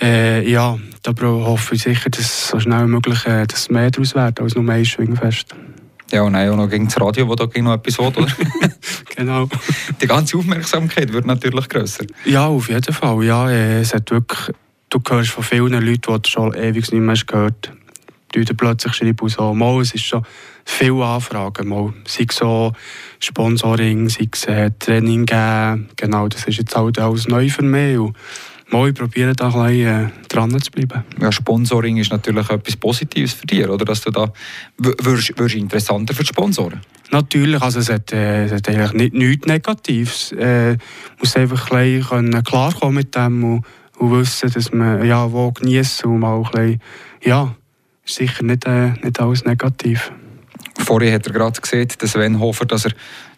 Äh, 0.00 0.48
ja, 0.48 0.78
da 1.02 1.12
hoffe 1.22 1.74
ich 1.74 1.82
sicher, 1.82 2.10
dass 2.10 2.48
so 2.48 2.60
schnell 2.60 2.84
wie 2.84 2.90
möglich 2.90 3.26
äh, 3.26 3.46
dass 3.46 3.70
mehr 3.70 3.90
daraus 3.90 4.14
wird 4.14 4.40
als 4.40 4.54
nur 4.54 4.70
ein 4.70 4.84
Schwingfest. 4.84 5.54
Ja, 6.12 6.22
und 6.22 6.36
auch 6.36 6.56
noch 6.56 6.68
gegen 6.68 6.84
das 6.84 7.00
Radio, 7.00 7.26
wo 7.26 7.34
da 7.34 7.48
noch 7.60 7.74
etwas 7.74 7.98
oder? 7.98 8.26
genau. 9.16 9.48
Die 10.00 10.06
ganze 10.06 10.36
Aufmerksamkeit 10.36 11.12
wird 11.12 11.26
natürlich 11.26 11.68
grösser. 11.68 12.04
Ja, 12.24 12.46
auf 12.46 12.68
jeden 12.68 12.92
Fall. 12.92 13.24
Ja, 13.24 13.50
äh, 13.50 13.80
es 13.80 13.94
hat 13.94 14.10
wirklich, 14.10 14.54
du 14.90 15.00
hörst 15.08 15.30
von 15.30 15.44
vielen 15.44 15.72
Leuten, 15.72 16.00
die 16.00 16.22
du 16.22 16.30
schon 16.30 16.54
ewig 16.54 16.92
nicht 16.92 17.00
mehr 17.00 17.16
gehört 17.26 17.70
hast, 17.70 17.78
die 18.34 18.44
dann 18.44 18.56
plötzlich 18.56 18.94
schreiben 18.94 19.28
so, 19.28 19.54
mal, 19.54 19.80
es 19.80 19.94
ist 19.94 20.04
schon 20.04 20.24
viele 20.64 21.04
Anfragen, 21.04 21.68
mal, 21.68 21.92
sei 22.06 22.26
es 22.28 22.36
so 22.36 22.72
Sponsoring, 23.20 24.08
sei 24.08 24.28
es 24.30 24.44
äh, 24.44 24.70
Training 24.78 25.26
geben, 25.26 25.88
genau, 25.96 26.28
das 26.28 26.44
ist 26.44 26.58
jetzt 26.58 26.76
halt 26.76 26.98
alles 26.98 27.28
neu 27.28 27.48
für 27.48 27.62
mich 27.62 27.98
und 27.98 28.16
mal, 28.70 28.88
ich 28.88 28.94
probiere 28.94 29.34
da 29.34 29.46
ein 29.46 29.52
bisschen 29.52 30.06
äh, 30.06 30.10
dran 30.28 30.60
zu 30.60 30.70
bleiben. 30.70 31.04
Ja, 31.20 31.32
Sponsoring 31.32 31.96
ist 31.98 32.10
natürlich 32.10 32.48
etwas 32.50 32.76
Positives 32.76 33.34
für 33.34 33.46
dich, 33.46 33.68
oder? 33.68 33.84
Dass 33.84 34.00
du 34.00 34.10
da 34.10 34.32
wirst, 34.78 35.38
wirst 35.38 35.54
interessanter 35.54 36.14
für 36.14 36.22
die 36.22 36.28
Sponsoren? 36.28 36.80
Natürlich, 37.10 37.62
also 37.62 37.78
es 37.80 37.90
hat, 37.90 38.12
äh, 38.12 38.46
es 38.46 38.52
hat 38.52 38.68
eigentlich 38.68 38.92
nicht, 38.92 39.14
nichts 39.14 39.46
Negatives. 39.46 40.32
Äh, 40.32 40.76
muss 41.18 41.36
einfach 41.36 41.70
ein 41.70 42.00
bisschen 42.00 42.44
klarkommen 42.44 42.96
mit 42.96 43.14
dem 43.14 43.44
und, 43.44 43.64
und 43.98 44.12
wissen, 44.12 44.50
dass 44.52 44.72
man 44.72 45.04
ja, 45.06 45.30
wo 45.30 45.52
genießen 45.52 46.10
und 46.10 46.20
mal 46.20 46.36
ein 46.36 46.42
bisschen, 46.42 46.80
ja, 47.22 47.54
sicher 48.04 48.42
nicht, 48.42 48.66
äh, 48.66 48.90
nicht 49.02 49.20
alles 49.20 49.44
negativ. 49.44 50.12
Vorher 50.78 51.14
hat 51.14 51.26
er 51.26 51.32
gerade 51.32 51.60
gesehen, 51.60 51.88
dass 51.98 52.12
Sven 52.12 52.38
Hofer, 52.38 52.66
dass 52.66 52.84
er 52.84 52.92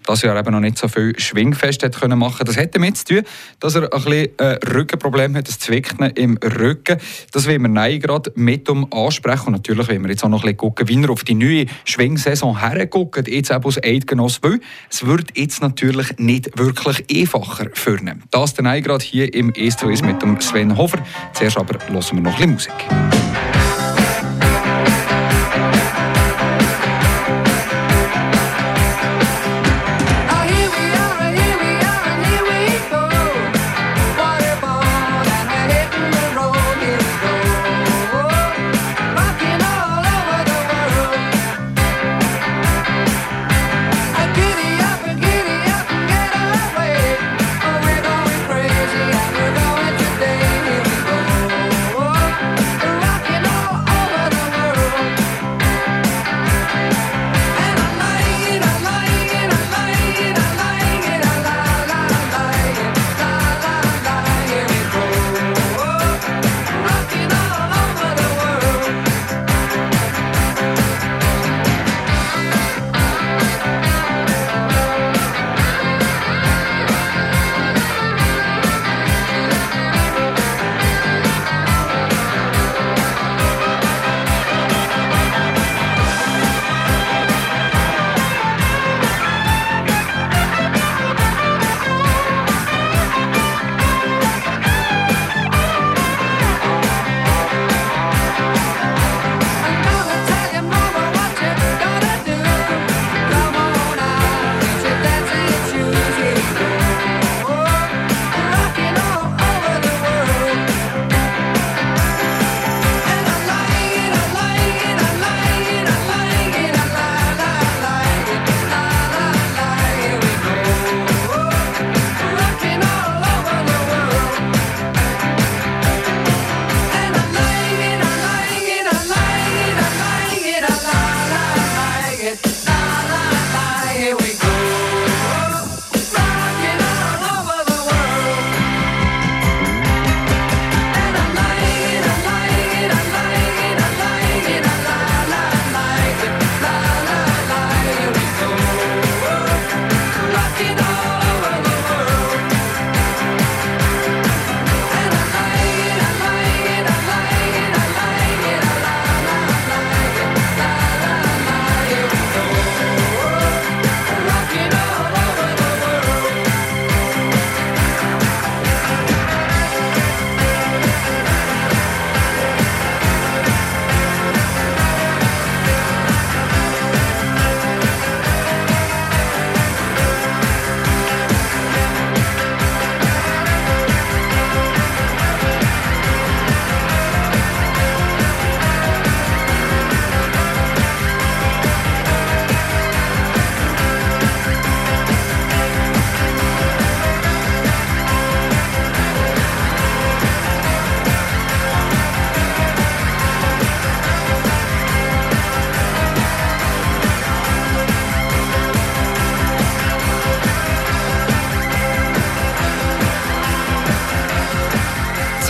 das 0.09 0.23
Jahr 0.23 0.39
eben 0.39 0.51
noch 0.53 0.61
nicht 0.61 0.79
so 0.79 0.89
viel 0.89 1.19
Schwingfest 1.19 1.83
hat 1.83 1.99
können 2.01 2.19
machen. 2.19 2.47
Das 2.47 2.57
hat 2.57 2.75
damit 2.75 2.97
zu 2.97 3.05
tun, 3.05 3.23
dass 3.61 3.75
er 3.75 3.93
ein 3.93 4.03
bisschen 4.03 4.39
äh, 4.39 4.59
Rückenproblem 4.73 5.37
hat, 5.37 5.49
das 5.49 5.59
Zwicken 5.59 6.11
im 6.11 6.39
Rücken. 6.39 6.99
Das 7.33 7.47
will 7.47 7.61
wir 7.61 7.69
nein 7.69 8.01
gerade 8.01 8.33
mit 8.35 8.69
um 8.71 8.91
ansprechen. 8.93 9.49
Und 9.49 9.53
natürlich 9.53 9.89
wollen 9.89 10.03
wir 10.03 10.11
jetzt 10.11 10.25
auch 10.25 10.29
noch 10.29 10.39
ein 10.39 10.43
bisschen 10.43 10.57
gucken, 10.57 10.89
wie 10.89 11.03
er 11.03 11.11
auf 11.11 11.25
die 11.25 11.35
neue 11.35 11.67
Schwingsaison 11.85 12.59
herguckt, 12.59 13.29
jetzt 13.29 13.53
auch 13.53 13.65
aus 13.65 13.79
Eidgenoss 13.83 14.43
will. 14.43 14.61
Es 14.91 15.05
wird 15.05 15.37
jetzt 15.37 15.61
natürlich 15.61 16.17
nicht 16.19 16.59
wirklich 16.59 17.05
einfacher 17.15 17.67
für 17.75 17.99
ihn. 17.99 18.23
Das 18.31 18.55
dann 18.55 18.83
gerade 18.83 19.05
hier 19.05 19.33
im 19.35 19.51
«Ist 19.51 19.85
mit 19.85 20.23
dem 20.23 20.41
Sven 20.41 20.77
Hofer. 20.77 20.99
Zuerst 21.35 21.59
aber 21.59 21.75
hören 21.87 22.03
wir 22.13 22.21
noch 22.23 22.41
ein 22.41 22.55
bisschen 22.55 22.73
Musik. 22.79 23.58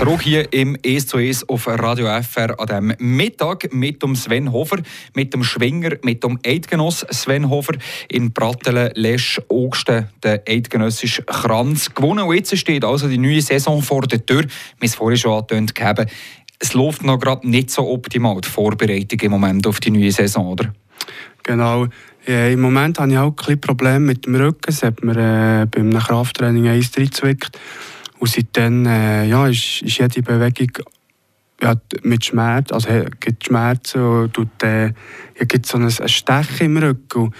Zurück 0.09 0.23
hier 0.23 0.50
im 0.55 0.75
«Es 0.83 1.07
zu 1.07 1.19
Es» 1.19 1.47
auf 1.50 1.67
Radio 1.67 2.07
FR 2.23 2.59
an 2.59 2.67
diesem 2.67 3.15
Mittag 3.15 3.75
mit 3.75 4.03
dem 4.03 4.17
Sven 4.17 4.53
Hofer, 4.53 4.79
mit 5.15 5.35
dem 5.35 5.45
Schwinger, 5.45 5.99
mit 6.03 6.25
dem 6.25 6.38
Eidgenoss 6.47 7.05
Sven 7.11 7.50
Hofer 7.50 7.75
in 8.09 8.33
Brattelen, 8.33 8.91
Lesch, 8.95 9.38
Ogsten, 9.49 10.09
der 10.23 10.45
eidgenössische 10.49 11.25
Kranz 11.25 11.95
gewonnen. 11.95 12.25
Und 12.25 12.35
jetzt 12.35 12.57
steht 12.57 12.87
also 12.87 13.07
die 13.07 13.19
neue 13.19 13.43
Saison 13.43 13.83
vor 13.83 14.00
der 14.07 14.25
Tür. 14.25 14.45
Wir 14.45 14.49
haben 14.49 14.79
es 14.81 14.95
vorhin 14.95 15.19
schon 15.19 15.43
angetönt 15.43 15.75
Es 16.59 16.73
läuft 16.73 17.05
noch 17.05 17.19
gerade 17.19 17.47
nicht 17.47 17.71
so 17.71 17.87
optimal, 17.87 18.41
die 18.41 18.49
Vorbereitung 18.49 19.21
im 19.21 19.33
Moment 19.33 19.67
auf 19.67 19.79
die 19.79 19.91
neue 19.91 20.11
Saison, 20.11 20.47
oder? 20.47 20.73
Genau. 21.43 21.87
Ja, 22.27 22.47
Im 22.47 22.62
Moment 22.62 22.99
habe 22.99 23.12
ich 23.12 23.19
auch 23.19 23.27
ein 23.27 23.35
bisschen 23.35 23.61
Probleme 23.61 24.00
mit 24.00 24.25
dem 24.25 24.37
Rücken. 24.37 24.71
Es 24.71 24.83
hat 24.83 25.05
mir 25.05 25.17
äh, 25.19 25.67
beim 25.67 25.93
Krafttraining 25.99 26.67
eins 26.67 26.97
reingezwickt. 26.97 27.59
Und 28.19 28.31
seitdem 28.31 28.87
äh, 28.87 29.27
ja, 29.27 29.47
ist, 29.47 29.83
ist 29.83 29.99
jede 29.99 30.23
Bewegung 30.23 30.85
ja, 31.61 31.75
mit 32.03 32.25
Schmerz, 32.25 32.73
also 32.73 32.89
gibt 33.21 33.47
Schmerzen 33.47 34.03
und 34.03 34.35
tut, 34.35 34.63
äh, 34.63 34.87
ja, 34.87 35.45
gibt 35.47 35.67
so 35.67 35.79
ein, 35.79 35.91
Stechen 35.91 36.67
im 36.67 36.77
Rücken. 36.77 37.23
Und 37.23 37.35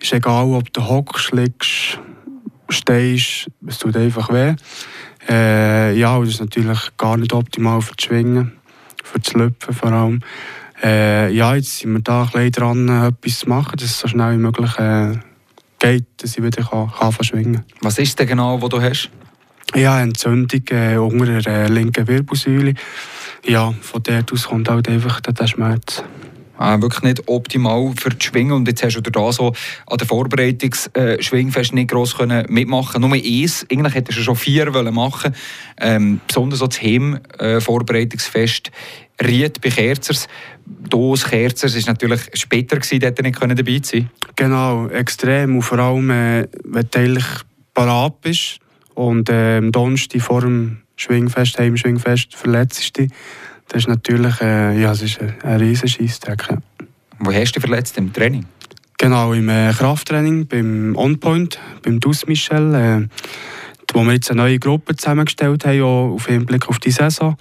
ist 0.00 0.12
egal, 0.12 0.46
ob 0.46 0.72
du 0.72 0.86
hockst, 0.86 1.32
liegst, 1.32 1.98
stehst, 2.68 3.50
es 3.66 3.78
tut 3.78 3.96
einfach 3.96 4.30
weh. 4.32 4.54
Äh, 5.28 5.96
ja, 5.96 6.16
und 6.16 6.26
das 6.26 6.34
ist 6.34 6.40
natürlich 6.40 6.96
gar 6.96 7.16
nicht 7.16 7.32
optimal 7.32 7.80
für 7.80 7.94
das 7.94 8.06
Schwingen, 8.06 8.52
für 9.04 9.20
das 9.20 9.32
Löpfen 9.34 9.74
vor 9.74 9.92
allem. 9.92 10.20
Äh, 10.82 11.32
ja, 11.32 11.54
jetzt 11.54 11.78
sind 11.78 11.92
wir 11.92 12.00
da 12.00 12.28
ein 12.34 12.50
dran, 12.50 12.88
etwas 12.88 13.38
zu 13.40 13.48
machen, 13.48 13.76
dass 13.76 13.90
es 13.90 14.00
so 14.00 14.08
schnell 14.08 14.32
wie 14.32 14.42
möglich 14.42 14.76
äh, 14.78 15.16
geht, 15.78 16.06
dass 16.16 16.36
ich 16.36 16.42
wieder 16.42 16.64
kann, 16.64 16.90
kann 16.90 17.12
schwingen 17.24 17.54
kann. 17.54 17.64
Was 17.82 17.98
ist 17.98 18.08
es 18.08 18.16
denn 18.16 18.26
genau, 18.26 18.60
was 18.60 18.68
du 18.68 18.82
hast? 18.82 19.10
Ja, 19.74 20.00
Entzündung 20.00 20.62
äh, 20.70 20.96
unter 20.96 21.40
der 21.40 21.46
äh, 21.46 21.68
linken 21.68 22.06
Wirbelsäule. 22.06 22.74
Ja, 23.44 23.72
von 23.80 24.02
dort 24.02 24.32
aus 24.32 24.44
kommt 24.44 24.68
halt 24.68 24.88
einfach 24.88 25.20
der 25.20 25.46
Schmerz. 25.46 26.04
Ah, 26.58 26.80
wirklich 26.80 27.02
nicht 27.02 27.26
optimal 27.26 27.92
für 27.98 28.10
die 28.10 28.24
Schwingen. 28.24 28.52
Und 28.52 28.68
jetzt 28.68 28.84
hast 28.84 29.00
du 29.00 29.10
da 29.10 29.32
so 29.32 29.54
an 29.86 29.98
der 29.98 30.06
Vorbereitungs-Schwingfest 30.06 31.72
äh, 31.72 31.74
nicht 31.74 31.90
gross 31.90 32.16
können 32.16 32.44
mitmachen 32.50 33.00
Nur 33.00 33.14
eins, 33.14 33.66
eigentlich 33.72 33.94
hättest 33.94 34.18
du 34.18 34.22
schon 34.22 34.36
vier 34.36 34.72
wollen 34.74 34.94
machen 34.94 35.34
ähm, 35.80 36.20
Besonders 36.28 36.60
so 36.60 36.66
das 36.66 36.80
Heim-Vorbereitungsfest 36.80 38.68
äh, 38.68 39.24
Ried 39.24 39.60
bei 39.60 39.70
Kerzers. 39.70 40.28
Das 40.66 41.24
Kerzers 41.24 41.74
war 41.74 41.94
natürlich 41.94 42.20
später, 42.34 42.76
gewesen, 42.76 43.00
dort 43.00 43.22
nicht 43.22 43.40
dabei 43.40 43.80
sein 43.82 44.10
können. 44.36 44.36
Genau, 44.36 44.86
extrem. 44.88 45.56
Und 45.56 45.62
vor 45.62 45.78
allem, 45.78 46.10
äh, 46.10 46.48
wenn 46.64 46.86
du 46.90 46.98
eigentlich 46.98 47.26
parat 47.74 48.20
bist, 48.20 48.60
und 48.94 49.28
äh, 49.30 49.58
am 49.58 49.72
Donnerstag 49.72 50.22
vor 50.22 50.40
dem 50.40 50.78
Schwingfest, 50.96 51.58
Heimschwingfest, 51.58 52.34
verletzt 52.34 52.96
dich. 52.98 53.10
Das 53.68 53.82
ist 53.82 53.88
natürlich 53.88 54.40
äh, 54.40 54.80
ja, 54.80 54.90
das 54.90 55.02
ist 55.02 55.20
ein, 55.20 55.34
ein 55.42 55.60
riesen 55.60 55.88
Scheissdreck. 55.88 56.46
Ja. 56.50 56.58
Wo 57.18 57.32
hast 57.32 57.52
du 57.52 57.60
dich 57.60 57.68
verletzt? 57.68 57.96
Im 57.98 58.12
Training? 58.12 58.46
Genau, 58.98 59.32
im 59.32 59.48
äh, 59.48 59.72
Krafttraining, 59.72 60.46
beim 60.46 60.94
OnPoint, 60.96 61.58
beim 61.82 61.98
Dus 61.98 62.26
Michel, 62.26 62.74
äh, 62.74 63.08
wo 63.92 64.04
wir 64.04 64.12
jetzt 64.12 64.30
eine 64.30 64.42
neue 64.42 64.58
Gruppe 64.58 64.94
zusammengestellt 64.94 65.64
haben, 65.64 65.82
auch 65.82 66.14
auf 66.14 66.26
Hinblick 66.26 66.68
auf 66.68 66.78
die 66.78 66.92
Saison. 66.92 67.36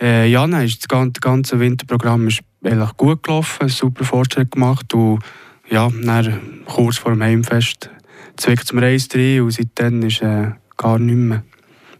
Äh, 0.00 0.28
ja, 0.28 0.46
nein, 0.46 0.66
das 0.66 0.88
ganze, 0.88 1.20
ganze 1.20 1.58
Winterprogramm 1.58 2.28
ist 2.28 2.40
eigentlich 2.64 2.96
gut 2.96 3.22
gelaufen, 3.22 3.68
super 3.68 4.04
Fortschritt 4.04 4.52
gemacht 4.52 4.94
und 4.94 5.20
ja, 5.68 5.88
dann, 5.90 6.62
kurz 6.66 6.98
vor 6.98 7.12
dem 7.12 7.22
Heimfest 7.22 7.90
zwickt 8.36 8.64
es 8.64 8.72
mir 8.72 8.86
eins 8.86 9.08
rein 9.14 9.40
und 9.42 9.50
seitdem 9.50 10.02
ist 10.02 10.22
äh, 10.22 10.52
gar 10.76 10.98
nicht 10.98 11.16
mehr 11.16 11.42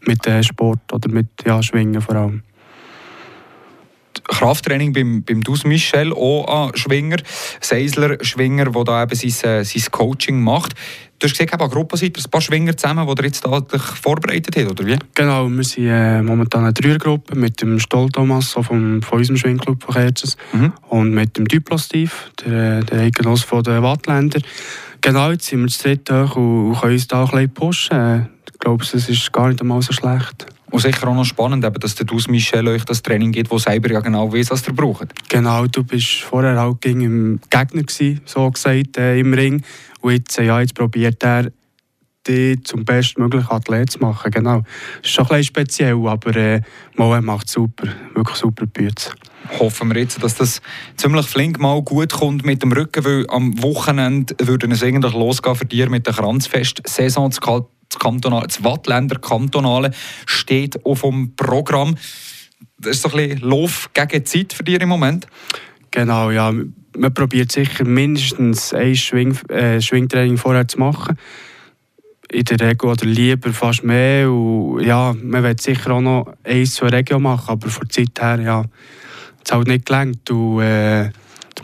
mit 0.05 0.25
äh, 0.27 0.43
Sport 0.43 0.91
oder 0.91 1.09
mit 1.09 1.27
ja, 1.45 1.61
Schwingen 1.61 2.01
vor 2.01 2.15
allem. 2.15 2.43
Krafttraining 4.27 4.93
beim, 4.93 5.23
beim 5.23 5.41
Dus 5.41 5.65
Michel, 5.65 6.13
auch 6.13 6.69
ein 6.69 6.77
Schwinger, 6.77 7.17
Seisler 7.59 8.17
Schwinger, 8.23 8.65
der 8.71 8.83
da 8.83 9.03
eben 9.03 9.15
sein, 9.15 9.51
äh, 9.51 9.63
sein 9.63 9.91
Coaching 9.91 10.41
macht. 10.41 10.75
Du 11.19 11.27
hast 11.27 11.37
gesagt, 11.37 11.59
eine 11.59 11.69
Gruppe 11.69 11.97
seid 11.97 12.17
ein 12.17 12.31
paar 12.31 12.41
Schwinger 12.41 12.75
zusammen, 12.75 13.07
die 13.07 13.21
ihr 13.21 13.25
jetzt 13.25 13.45
dadurch 13.45 13.83
vorbereitet 13.83 14.55
habt, 14.57 14.71
oder 14.71 14.85
wie? 14.85 14.97
Genau, 15.13 15.49
wir 15.49 15.63
sind 15.63 15.87
äh, 15.87 16.21
momentan 16.21 16.63
eine 16.63 16.73
Dreiergruppe 16.73 17.35
mit 17.35 17.61
dem 17.61 17.79
Stoll 17.79 18.09
Thomas 18.09 18.51
vom, 18.51 19.01
von 19.01 19.17
unserem 19.17 19.37
Schwingclub 19.37 19.83
von 19.83 19.93
Kerzes 19.93 20.37
mhm. 20.51 20.73
und 20.89 21.11
mit 21.11 21.37
dem 21.37 21.47
Duplo 21.47 21.77
Steve, 21.77 22.11
der, 22.45 22.83
der 22.83 23.01
Eigenoss 23.01 23.43
von 23.43 23.63
den 23.63 23.81
Wattländer. 23.83 24.41
Genau, 25.01 25.31
jetzt 25.31 25.45
sind 25.45 25.61
wir 25.61 25.67
zu 25.67 25.83
dritt 25.83 26.09
und, 26.09 26.31
und 26.31 26.79
können 26.79 26.93
uns 26.93 27.07
da 27.07 27.23
ein 27.23 27.29
bisschen 27.29 27.53
pushen 27.53 28.32
glaube, 28.63 28.83
es 28.83 28.93
ist 28.93 29.31
gar 29.31 29.49
nicht 29.49 29.61
einmal 29.61 29.81
so 29.81 29.93
schlecht. 29.93 30.45
Und 30.71 30.81
sicher 30.81 31.07
auch 31.07 31.13
noch 31.13 31.25
spannend, 31.25 31.63
dass 31.83 31.95
der 31.95 32.05
Dus 32.05 32.27
Michel 32.27 32.67
euch 32.67 32.83
das 32.85 33.03
Training 33.03 33.31
gibt, 33.31 33.51
wo 33.51 33.59
selber 33.59 33.91
ja 33.91 33.99
genau 33.99 34.33
weiß, 34.33 34.49
was 34.49 34.67
ihr 34.67 34.73
braucht. 34.73 35.07
Genau, 35.29 35.67
du 35.67 35.83
bist 35.83 36.21
vorher 36.21 36.59
auch 36.63 36.77
im 36.83 37.39
Gegner 37.49 37.83
gewesen, 37.83 38.21
so 38.25 38.49
gesagt, 38.49 38.97
äh, 38.97 39.19
im 39.19 39.33
Ring. 39.33 39.63
Und 40.01 40.13
jetzt, 40.13 40.39
äh, 40.39 40.45
ja, 40.45 40.59
jetzt 40.61 40.73
probiert 40.73 41.23
er, 41.23 41.51
dich 42.27 42.63
zum 42.63 42.85
bestmöglichen 42.85 43.51
Athlet 43.51 43.91
zu 43.91 43.99
machen. 43.99 44.31
Genau. 44.31 44.61
Das 45.01 45.09
ist 45.09 45.11
schon 45.11 45.25
ein 45.25 45.29
bisschen 45.29 45.43
speziell, 45.43 46.07
aber 46.07 46.35
äh, 46.35 46.61
Moe 46.95 47.21
macht 47.21 47.49
super, 47.49 47.89
wirklich 48.15 48.37
super 48.37 48.65
Bütze. 48.65 49.11
Hoffen 49.59 49.93
wir 49.93 50.01
jetzt, 50.01 50.23
dass 50.23 50.35
das 50.35 50.61
ziemlich 50.95 51.27
flink 51.27 51.59
mal 51.59 51.81
gut 51.83 52.13
kommt 52.13 52.45
mit 52.45 52.63
dem 52.63 52.71
Rücken, 52.71 53.03
weil 53.03 53.25
am 53.29 53.61
Wochenende 53.61 54.33
würde 54.39 54.67
es 54.71 54.81
eigentlich 54.81 55.13
losgehen 55.13 55.55
für 55.55 55.65
dich 55.65 55.89
mit 55.89 56.07
der 56.07 56.13
Kranzfest-Saison 56.13 57.31
das, 57.93 57.99
Kantonale, 57.99 58.47
das 58.47 58.63
Wattländer 58.63 59.19
Kantonale 59.19 59.91
steht 60.25 60.83
auf 60.85 61.01
dem 61.01 61.35
Programm. 61.35 61.95
Das 62.77 62.97
ist 62.97 63.01
so 63.03 63.09
ein 63.09 63.29
bisschen 63.29 63.49
Lauf 63.49 63.89
gegen 63.93 64.25
Zeit 64.25 64.53
für 64.53 64.63
dich 64.63 64.81
im 64.81 64.89
Moment. 64.89 65.27
Genau, 65.91 66.31
ja. 66.31 66.51
Man 66.95 67.13
probiert 67.13 67.51
sicher 67.51 67.85
mindestens 67.85 68.73
ein 68.73 68.95
Schwing, 68.95 69.35
äh, 69.49 69.81
Schwingtraining 69.81 70.37
vorher 70.37 70.67
zu 70.67 70.79
machen. 70.79 71.17
In 72.31 72.45
der 72.45 72.59
Regel 72.59 72.89
oder 72.89 73.05
lieber 73.05 73.51
fast 73.51 73.83
mehr. 73.83 74.31
Und, 74.31 74.81
ja, 74.83 75.15
man 75.21 75.43
will 75.43 75.59
sicher 75.59 75.91
auch 75.91 76.01
noch 76.01 76.33
eins 76.43 76.75
zur 76.75 76.91
Regio 76.91 77.19
machen, 77.19 77.49
aber 77.49 77.69
von 77.69 77.87
der 77.87 77.89
Zeit 77.89 78.21
her 78.21 78.39
ja, 78.43 78.65
es 79.43 79.51
halt 79.51 79.67
nicht 79.67 79.85
gelangt. 79.85 80.29
Und, 80.29 80.61
äh, 80.61 81.09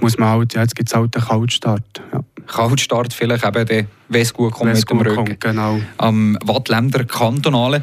man 0.02 0.30
halt, 0.30 0.54
ja, 0.54 0.62
jetzt 0.62 0.76
gibt 0.76 0.90
es 0.90 0.96
halt 0.96 1.16
einen 1.16 1.26
Kaltstart. 1.26 2.02
Ja. 2.12 2.24
Kaltstart 2.50 3.14
vielleicht 3.14 3.46
eben, 3.46 3.88
wenn 4.10 4.22
es 4.22 4.34
gut 4.34 4.52
kommt 4.52 4.70
Wenn's 4.70 4.82
mit 4.82 4.90
dem 4.90 5.02
Rücken. 5.02 5.16
Kommt, 5.16 5.40
genau. 5.40 5.80
Am 5.98 6.38
Wattländer 6.44 7.06
Kantonale. 7.06 7.82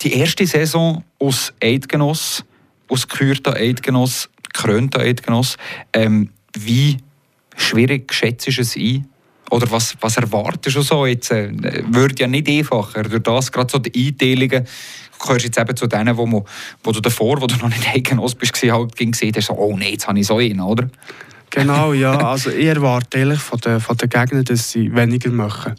Die 0.00 0.14
erste 0.14 0.46
Saison 0.46 1.04
aus 1.18 1.52
Eidgenoss, 1.62 2.44
aus 2.88 3.08
gekürter 3.08 3.54
Eidgenoss, 3.54 4.30
gekrönter 4.42 5.00
Eidgenoss. 5.00 5.56
Ähm, 5.92 6.30
wie 6.56 6.98
schwierig 7.56 8.12
schätzt 8.14 8.46
du 8.46 8.60
es 8.60 8.76
ein? 8.76 9.06
Oder 9.50 9.70
was, 9.70 9.96
was 10.00 10.16
erwartest 10.16 10.76
du 10.76 10.82
so 10.82 11.06
jetzt? 11.06 11.30
Äh, 11.30 11.50
wird 11.88 12.20
ja 12.20 12.26
nicht 12.26 12.48
einfacher. 12.48 13.02
Durch 13.02 13.22
das, 13.22 13.50
gerade 13.50 13.70
so 13.70 13.78
die 13.78 14.08
Einteilungen, 14.08 14.64
du 14.64 15.26
gehörst 15.26 15.44
jetzt 15.44 15.58
eben 15.58 15.76
zu 15.76 15.86
denen, 15.86 16.16
wo, 16.16 16.26
man, 16.26 16.42
wo 16.84 16.92
du 16.92 17.00
davor, 17.00 17.40
wo 17.40 17.46
du 17.46 17.56
noch 17.56 17.68
nicht 17.68 17.88
Eidgenoss 17.88 18.34
bist, 18.34 18.62
halt 18.62 18.96
gesehen 18.96 19.32
hast, 19.34 19.46
so, 19.46 19.54
oh 19.54 19.76
nein, 19.76 19.92
jetzt 19.92 20.06
habe 20.06 20.20
ich 20.20 20.26
so 20.26 20.38
einen, 20.38 20.60
oder? 20.60 20.88
Genau, 21.50 21.92
ja. 21.92 22.16
Also 22.18 22.50
ich 22.50 22.66
erwarte 22.66 23.18
ehrlich 23.18 23.40
von 23.40 23.58
den, 23.60 23.80
von 23.80 23.96
den 23.96 24.08
Gegnern, 24.08 24.44
dass 24.44 24.70
sie 24.70 24.94
weniger 24.94 25.30
machen. 25.30 25.74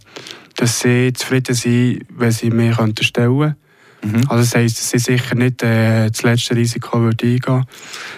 Dass 0.55 0.79
sie 0.79 1.13
zufrieden 1.13 1.55
sind, 1.55 2.05
wenn 2.09 2.31
sie 2.31 2.49
mehr 2.49 2.75
stellen 3.01 3.55
mhm. 4.03 4.15
Also 4.27 4.43
das 4.43 4.55
heisst, 4.55 4.79
dass 4.79 4.89
sie 4.89 4.99
sicher 4.99 5.35
nicht 5.35 5.61
äh, 5.63 6.09
das 6.09 6.23
letzte 6.23 6.55
Risiko 6.55 6.99
würde 7.01 7.25
eingehen 7.25 7.65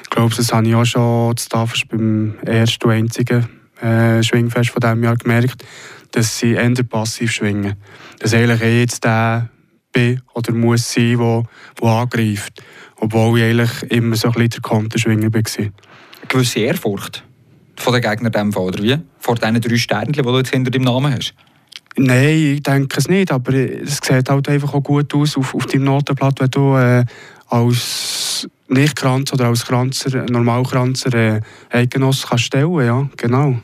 Ich 0.04 0.10
glaube, 0.10 0.36
das 0.36 0.52
habe 0.54 0.68
ich 0.68 0.76
auch 0.76 0.86
schon 0.86 1.38
zu 1.38 1.50
Tafels 1.50 1.84
beim 1.90 2.36
ersten 2.46 2.86
und 2.86 2.92
einzigen 2.94 3.48
äh, 3.82 4.24
Schwingfest 4.24 4.70
von 4.70 4.80
diesem 4.80 5.04
Jahr 5.04 5.18
gemerkt, 5.18 5.64
dass 6.12 6.40
sie 6.40 6.54
eher 6.54 6.72
passiv 6.84 7.32
schwingen. 7.32 7.76
Dass 8.20 8.34
eigentlich 8.34 8.62
eh 8.62 8.82
jetzt 8.82 9.04
der 9.04 9.50
bin 9.92 10.22
oder 10.34 10.54
muss 10.54 10.94
sein, 10.94 11.18
der, 11.18 11.44
der 11.82 11.90
angreift. 11.90 12.64
Obwohl 12.98 13.40
ich 13.40 13.46
eigentlich 13.46 13.92
immer 13.92 14.16
so 14.16 14.28
ein 14.28 14.34
bisschen 14.34 14.50
der 14.50 14.62
Konterschwinger 14.62 15.34
war. 15.34 15.72
Gewisse 16.28 16.60
Ehrfurcht? 16.60 17.24
Von 17.76 17.94
den 17.94 18.02
Gegnern 18.02 18.32
dem 18.32 18.54
Fall, 18.54 18.64
oder 18.64 18.84
wie? 18.84 18.98
Vor 19.20 19.36
diesen 19.36 19.62
drei 19.62 19.78
Sternen, 19.78 20.14
die 20.14 20.22
du 20.22 20.38
jetzt 20.38 20.52
hinter 20.52 20.72
deinem 20.72 20.84
Namen 20.84 21.16
hast? 21.16 21.34
Nein, 21.98 22.56
ich 22.56 22.64
denke 22.64 22.98
es 22.98 23.10
nicht, 23.10 23.32
aber 23.32 23.54
es 23.54 23.98
sieht 23.98 24.30
halt 24.30 24.50
einfach 24.50 24.74
auch 24.74 24.82
gut 24.82 25.14
aus 25.14 25.38
auf, 25.38 25.54
auf 25.54 25.66
deinem 25.66 25.86
Notenblatt, 25.86 26.40
wenn 26.40 26.50
du 26.50 26.76
äh, 26.78 27.06
als 27.48 28.48
Nicht-Kranz 28.70 29.34
oder 29.34 29.48
als 29.48 29.66
Kranzer, 29.66 30.26
Normalkranzer 30.30 31.14
äh, 31.14 31.42
Eigenoss 31.70 32.28
kannst 32.28 32.46
stellen, 32.46 32.86
ja, 32.86 33.10
genau. 33.18 33.58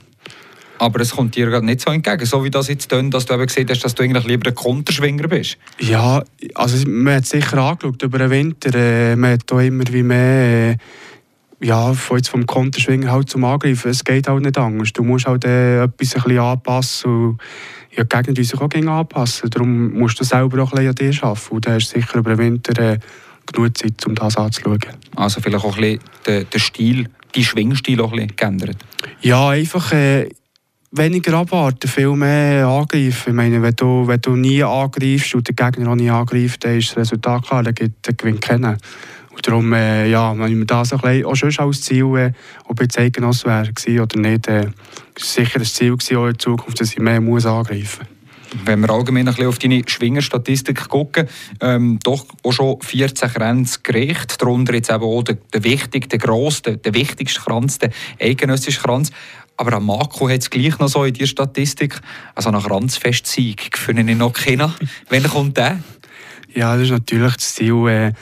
Aber 0.80 1.00
es 1.00 1.12
kommt 1.12 1.36
dir 1.36 1.48
gerade 1.48 1.66
nicht 1.66 1.82
so 1.82 1.90
entgegen, 1.90 2.26
so 2.26 2.44
wie 2.44 2.52
das 2.52 2.68
jetzt 2.68 2.90
tun, 2.90 3.10
dass 3.10 3.26
du 3.26 3.34
eben 3.34 3.48
gesehen 3.48 3.68
hast, 3.70 3.84
dass 3.84 3.96
du 3.96 4.04
eigentlich 4.04 4.26
lieber 4.26 4.50
ein 4.50 4.56
Konterschwinger 4.56 5.28
bist. 5.28 5.58
Ja, 5.80 6.22
also 6.54 6.88
man 6.88 7.16
hat 7.16 7.26
sicher 7.26 7.58
angeschaut 7.58 8.04
über 8.04 8.20
den 8.20 8.30
Winter, 8.30 8.76
äh, 8.76 9.16
man 9.16 9.34
hat 9.34 9.42
da 9.48 9.62
immer 9.62 9.86
wie 9.90 10.04
mehr... 10.04 10.72
Äh, 10.72 10.78
ja, 11.60 11.94
von 11.94 12.18
jetzt 12.18 12.30
vom 12.30 12.46
Konterschwingen 12.46 13.12
halt 13.12 13.30
zum 13.30 13.44
Angreifen, 13.44 13.90
es 13.90 14.04
geht 14.04 14.28
halt 14.28 14.44
nicht 14.44 14.58
anders. 14.58 14.94
Du 14.94 15.04
musst 15.04 15.26
halt 15.26 15.46
äh, 15.46 15.84
etwas 15.84 16.16
ein 16.16 16.22
bisschen 16.24 16.40
anpassen 16.40 17.12
und 17.12 17.38
ja, 17.96 18.04
die 18.04 18.16
Gegner 18.16 18.44
sich 18.44 18.62
auch 18.62 18.70
gegen 18.70 18.90
anpassen. 18.90 19.50
Darum 19.50 19.94
musst 19.94 20.20
du 20.20 20.24
selber 20.24 20.62
auch 20.62 20.72
ein 20.74 20.86
bisschen 20.86 21.10
an 21.10 21.14
dir 21.14 21.24
arbeiten. 21.24 21.56
Und 21.56 21.66
da 21.66 21.74
hast 21.74 21.94
du 21.94 22.00
sicher 22.00 22.20
über 22.20 22.36
den 22.36 22.38
Winter 22.38 22.80
äh, 22.80 23.00
genug 23.52 23.78
Zeit, 23.78 24.06
um 24.06 24.14
das 24.14 24.38
anzuschauen. 24.38 24.80
Also 25.16 25.42
vielleicht 25.42 25.66
auch 25.66 25.78
ein 25.78 25.82
bisschen 25.82 26.00
den, 26.28 26.50
den 26.50 26.60
Stil, 26.60 27.10
die 27.34 27.44
Schwingstil 27.44 28.02
auch 28.02 28.12
ein 28.12 28.18
bisschen 28.18 28.36
geändert? 28.36 28.78
Ja, 29.22 29.50
einfach 29.50 29.92
äh, 29.94 30.30
weniger 30.92 31.34
abwarten, 31.34 31.88
viel 31.88 32.12
mehr 32.12 32.68
angreifen. 32.68 33.30
Ich 33.30 33.34
meine, 33.34 33.62
wenn 33.62 33.76
du, 33.76 34.08
wenn 34.08 34.22
du 34.22 34.36
nie 34.36 34.64
angreifst 34.64 35.34
und 35.34 35.48
der 35.48 35.56
Gegner 35.56 35.92
auch 35.92 35.96
nie 35.96 36.10
angreift, 36.10 36.64
dann 36.64 36.78
ist 36.78 36.90
das 36.92 36.98
Resultat 36.98 37.46
klar, 37.46 37.64
dann, 37.64 37.74
gibt, 37.74 38.08
dann 38.08 38.16
gewinnt 38.16 38.42
keiner. 38.42 38.78
Und 39.38 39.48
darum, 39.48 39.72
äh, 39.74 40.10
ja, 40.10 40.36
wenn 40.36 40.52
ich 40.52 40.56
mir 40.56 40.66
das 40.66 40.94
ein 40.94 41.00
bisschen, 41.00 41.26
auch 41.26 41.36
schon 41.36 41.68
als 41.68 41.82
Ziel, 41.84 42.18
äh, 42.18 42.32
ob 42.66 42.82
jetzt 42.82 42.98
Eigenoss 42.98 43.46
wäre 43.46 43.72
oder 44.02 44.20
nicht, 44.20 44.48
äh, 44.48 44.66
ist 45.16 45.34
sicher 45.34 45.60
das 45.60 45.76
Ziel 45.76 45.96
gewesen, 45.96 46.18
auch 46.18 46.26
in 46.26 46.40
Zukunft, 46.40 46.82
dass 46.82 46.94
ich 46.94 47.00
mehr 47.00 47.22
muss 47.22 47.46
angreifen 47.46 48.08
muss. 48.10 48.66
Wenn 48.66 48.80
wir 48.80 48.90
allgemein 48.90 49.28
ein 49.28 49.34
bisschen 49.36 49.48
auf 49.48 49.60
deine 49.60 49.84
Schwingerstatistik 49.86 50.90
gucken, 50.90 51.28
ähm, 51.62 52.00
doch 52.02 52.26
auch 52.44 52.52
schon 52.52 52.82
14 52.82 53.30
Kränze 53.30 53.80
gerecht, 53.84 54.42
darunter 54.42 54.74
jetzt 54.74 54.90
eben 54.90 55.04
auch 55.04 55.22
der, 55.22 55.38
der 55.54 55.64
wichtige, 55.64 56.08
der 56.08 56.18
grosse, 56.18 56.64
der, 56.64 56.78
der 56.78 56.94
wichtigste 56.96 57.40
Kranz, 57.40 57.78
der 57.78 57.92
eidgenössische 58.20 58.82
Kranz. 58.82 59.12
Aber 59.56 59.74
am 59.74 59.86
Marco 59.86 60.30
hat 60.30 60.42
es 60.42 60.50
gleich 60.50 60.80
noch 60.80 60.88
so 60.88 61.04
in 61.04 61.14
der 61.14 61.28
Statistik, 61.28 62.00
also 62.34 62.50
nach 62.50 62.68
Ranzfest-Sieg, 62.68 63.78
finde 63.78 64.12
ich 64.12 64.18
noch 64.18 64.34
keiner. 64.34 64.74
Wann 65.10 65.24
kommt 65.24 65.58
der? 65.58 65.80
Ja, 66.56 66.74
das 66.74 66.86
ist 66.86 66.92
natürlich 66.92 67.36
das 67.36 67.54
Ziel. 67.54 67.88
Äh, 67.88 68.14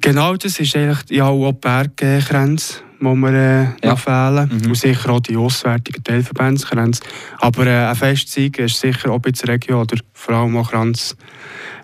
genau 0.00 0.36
das 0.36 0.58
ist 0.58 0.76
eigentlich 0.76 1.10
ja, 1.10 1.26
auch 1.26 1.52
Berggrenze 1.52 2.82
die 3.00 3.06
wir 3.06 3.32
äh, 3.32 3.62
ja. 3.82 3.90
noch 3.90 3.98
fehlen. 3.98 4.50
Mhm. 4.52 4.68
Und 4.68 4.74
sicher 4.74 5.10
auch 5.10 5.20
die 5.20 5.36
auswärtigen 5.36 6.04
Teilverbandsgrenzen. 6.04 7.06
Aber 7.38 7.66
äh, 7.66 7.86
ein 7.86 7.96
Festsieg 7.96 8.58
ist 8.58 8.78
sicher, 8.78 9.12
ob 9.12 9.26
jetzt 9.26 9.46
Region 9.48 9.82
oder 9.82 9.96
vor 10.12 10.34
allem 10.34 10.56
auch 10.56 10.70
Kranz, 10.70 11.16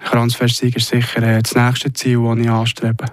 Kranzfestsieg 0.04 0.76
ist 0.76 0.88
sicher 0.88 1.22
äh, 1.22 1.42
das 1.42 1.54
nächste 1.54 1.92
Ziel, 1.92 2.22
das 2.22 2.38
ich 2.38 2.50
anstrebe. 2.50 3.06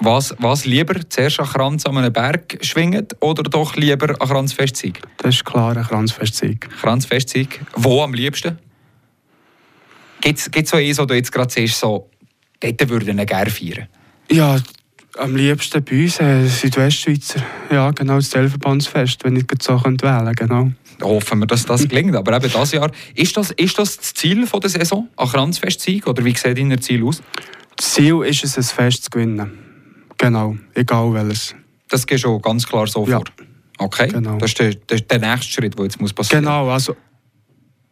Was, 0.00 0.34
was 0.38 0.66
lieber 0.66 0.94
zuerst 1.08 1.40
ein 1.40 1.46
Kranz 1.46 1.86
an 1.86 1.96
einem 1.96 2.12
Berg 2.12 2.58
schwingen 2.60 3.06
oder 3.20 3.42
doch 3.44 3.76
lieber 3.76 4.08
ein 4.08 4.28
Kranzfestsieg? 4.28 5.00
Das 5.18 5.36
ist 5.36 5.44
klar, 5.44 5.76
ein 5.76 5.84
Kranzfestsieg. 5.84 6.68
Kranzfestsieg. 6.80 7.60
Wo 7.74 8.02
am 8.02 8.14
liebsten? 8.14 8.58
Gibt 10.20 10.38
es 10.38 10.70
so 10.70 10.76
eins, 10.76 10.98
wo 10.98 11.04
du 11.04 11.14
jetzt 11.14 11.30
gerade 11.30 11.52
siehst, 11.52 11.78
so, 11.78 12.10
dort 12.60 12.88
würden 12.88 13.16
wir 13.16 13.26
gerne 13.26 13.50
feiern? 13.50 13.86
Ja, 14.30 14.58
am 15.18 15.36
liebsten 15.36 15.82
bei 15.82 16.04
uns, 16.04 16.20
äh, 16.20 16.46
Südwestschweizer. 16.46 17.40
Ja, 17.70 17.90
genau, 17.90 18.16
das 18.16 18.30
Zellverbandsfest, 18.30 19.24
wenn 19.24 19.36
ich 19.36 19.44
so 19.60 19.82
wählen 19.84 19.98
könnte, 19.98 20.32
genau. 20.34 20.72
Hoffen 21.02 21.40
wir, 21.40 21.46
dass 21.46 21.64
das 21.64 21.86
gelingt. 21.88 22.16
Aber 22.16 22.36
eben 22.36 22.50
dieses 22.50 22.72
Jahr, 22.72 22.90
ist 23.14 23.36
das, 23.36 23.50
ist 23.52 23.78
das 23.78 23.96
das 23.96 24.14
Ziel 24.14 24.46
von 24.46 24.60
der 24.60 24.70
Saison, 24.70 25.08
ein 25.16 25.28
Kranzfestsieg? 25.28 26.06
Oder 26.06 26.24
wie 26.24 26.34
sieht 26.34 26.58
dein 26.58 26.80
Ziel 26.80 27.04
aus? 27.04 27.22
Das 27.76 27.92
Ziel 27.94 28.22
ist 28.22 28.44
es, 28.44 28.56
ein 28.56 28.62
Fest 28.62 29.04
zu 29.04 29.10
gewinnen. 29.10 29.50
Genau, 30.18 30.56
egal 30.74 31.12
welches. 31.12 31.54
Das 31.88 32.06
geht 32.06 32.20
schon 32.20 32.40
ganz 32.40 32.66
klar 32.66 32.86
so 32.86 33.06
ja. 33.06 33.18
vor? 33.18 33.24
Okay, 33.78 34.08
genau. 34.08 34.38
das, 34.38 34.50
ist 34.50 34.58
der, 34.58 34.68
ist 34.90 35.10
der 35.10 35.18
nächste 35.18 35.52
Schritt, 35.52 35.78
der 35.78 35.84
jetzt 35.84 36.00
muss 36.00 36.12
passieren 36.12 36.44
muss. 36.44 36.50
Genau, 36.50 36.70
also 36.70 36.96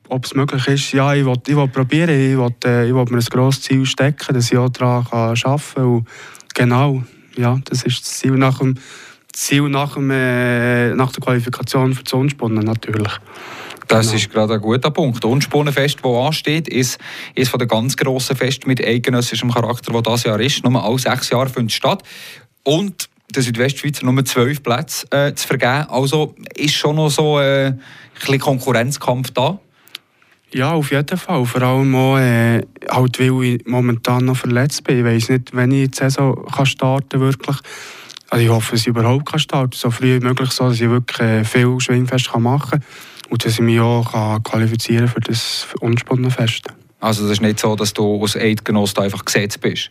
ob 0.08 0.24
es 0.24 0.34
möglich 0.34 0.66
ist, 0.68 0.92
ja, 0.92 1.14
ich 1.14 1.24
will, 1.24 1.40
ich 1.46 1.56
will 1.56 1.68
probieren, 1.68 2.10
ich 2.10 2.36
will, 2.36 2.54
äh, 2.64 2.86
ich 2.86 2.94
will 2.94 3.04
mir 3.08 3.18
ein 3.18 3.24
grosses 3.24 3.62
Ziel 3.62 3.86
stecken, 3.86 4.34
dass 4.34 4.50
ich 4.50 4.58
auch 4.58 4.68
daran 4.68 5.06
arbeiten 5.10 5.60
kann. 5.74 5.84
Und 5.84 6.06
genau, 6.54 7.02
ja, 7.36 7.58
das 7.64 7.82
ist 7.82 8.00
das 8.02 8.18
Ziel 8.18 8.32
nach, 8.32 8.58
dem, 8.58 8.74
Ziel 9.32 9.68
nach, 9.68 9.94
dem, 9.94 10.10
äh, 10.10 10.94
nach 10.94 11.12
der 11.12 11.22
Qualifikation 11.22 11.94
für 11.94 12.04
das 12.04 12.12
Unspunnen 12.12 12.64
natürlich. 12.64 13.12
Das 13.88 14.06
genau. 14.06 14.16
ist 14.16 14.30
gerade 14.30 14.54
ein 14.54 14.60
guter 14.60 14.90
Punkt. 14.90 15.22
Das 15.22 15.30
Unspunnenfest, 15.30 15.98
das 16.02 16.26
ansteht, 16.26 16.68
ist, 16.68 16.98
ist 17.34 17.50
von 17.50 17.58
den 17.58 17.68
ganz 17.68 17.96
grossen 17.96 18.36
Festen 18.36 18.68
mit 18.68 18.82
eidgenössischem 18.82 19.50
Charakter, 19.50 19.92
das 19.92 20.02
dieses 20.02 20.24
Jahr 20.24 20.40
ist. 20.40 20.64
Nur 20.64 20.82
alle 20.82 20.98
sechs 20.98 21.30
Jahre 21.30 21.48
findet 21.48 21.72
statt. 21.72 22.02
Und 22.62 23.08
der 23.34 23.42
Südwestschweizer 23.42 24.06
nur 24.06 24.24
zwölf 24.24 24.62
Plätze 24.62 25.06
äh, 25.10 25.34
zu 25.34 25.46
vergeben. 25.46 25.86
Also 25.88 26.34
ist 26.56 26.74
schon 26.74 26.96
noch 26.96 27.10
so 27.10 27.40
äh, 27.40 27.66
ein 27.66 27.80
bisschen 28.18 28.38
Konkurrenzkampf 28.38 29.32
da. 29.32 29.58
Ja, 30.54 30.70
auf 30.74 30.92
jeden 30.92 31.18
Fall. 31.18 31.44
Vor 31.46 31.62
allem 31.62 31.96
auch, 31.96 32.16
äh, 32.16 32.62
halt, 32.88 33.18
weil 33.18 33.42
ich 33.42 33.66
momentan 33.66 34.26
noch 34.26 34.36
verletzt 34.36 34.84
bin. 34.84 34.98
Ich 34.98 35.04
weiß 35.04 35.30
nicht, 35.30 35.52
wenn 35.52 35.72
ich 35.72 35.90
die 35.90 35.96
Saison 35.96 36.46
kann 36.46 36.64
starten 36.64 37.18
wirklich. 37.18 37.56
Also 38.30 38.44
ich 38.44 38.50
hoffe, 38.50 38.70
dass 38.72 38.82
ich 38.82 38.86
überhaupt 38.86 39.26
kann 39.26 39.40
starten 39.40 39.76
so 39.76 39.90
früh 39.90 40.20
wie 40.20 40.24
möglich, 40.24 40.52
so, 40.52 40.68
dass 40.68 40.80
ich 40.80 40.88
wirklich 40.88 41.20
äh, 41.20 41.44
viel 41.44 41.80
Schwingfest 41.80 42.30
kann 42.30 42.44
machen 42.44 42.70
kann 42.70 42.84
und 43.30 43.44
dass 43.44 43.54
ich 43.54 43.60
mich 43.60 43.80
auch 43.80 44.12
kann 44.12 44.44
qualifizieren 44.44 45.08
für 45.08 45.18
das 45.18 45.66
Unspannenfest. 45.80 46.68
Also 47.00 47.24
es 47.24 47.32
ist 47.32 47.42
nicht 47.42 47.58
so, 47.58 47.74
dass 47.74 47.92
du 47.92 48.22
als 48.22 48.36
Eidgenoss 48.36 48.96
einfach 48.96 49.24
gesetzt 49.24 49.60
bist? 49.60 49.90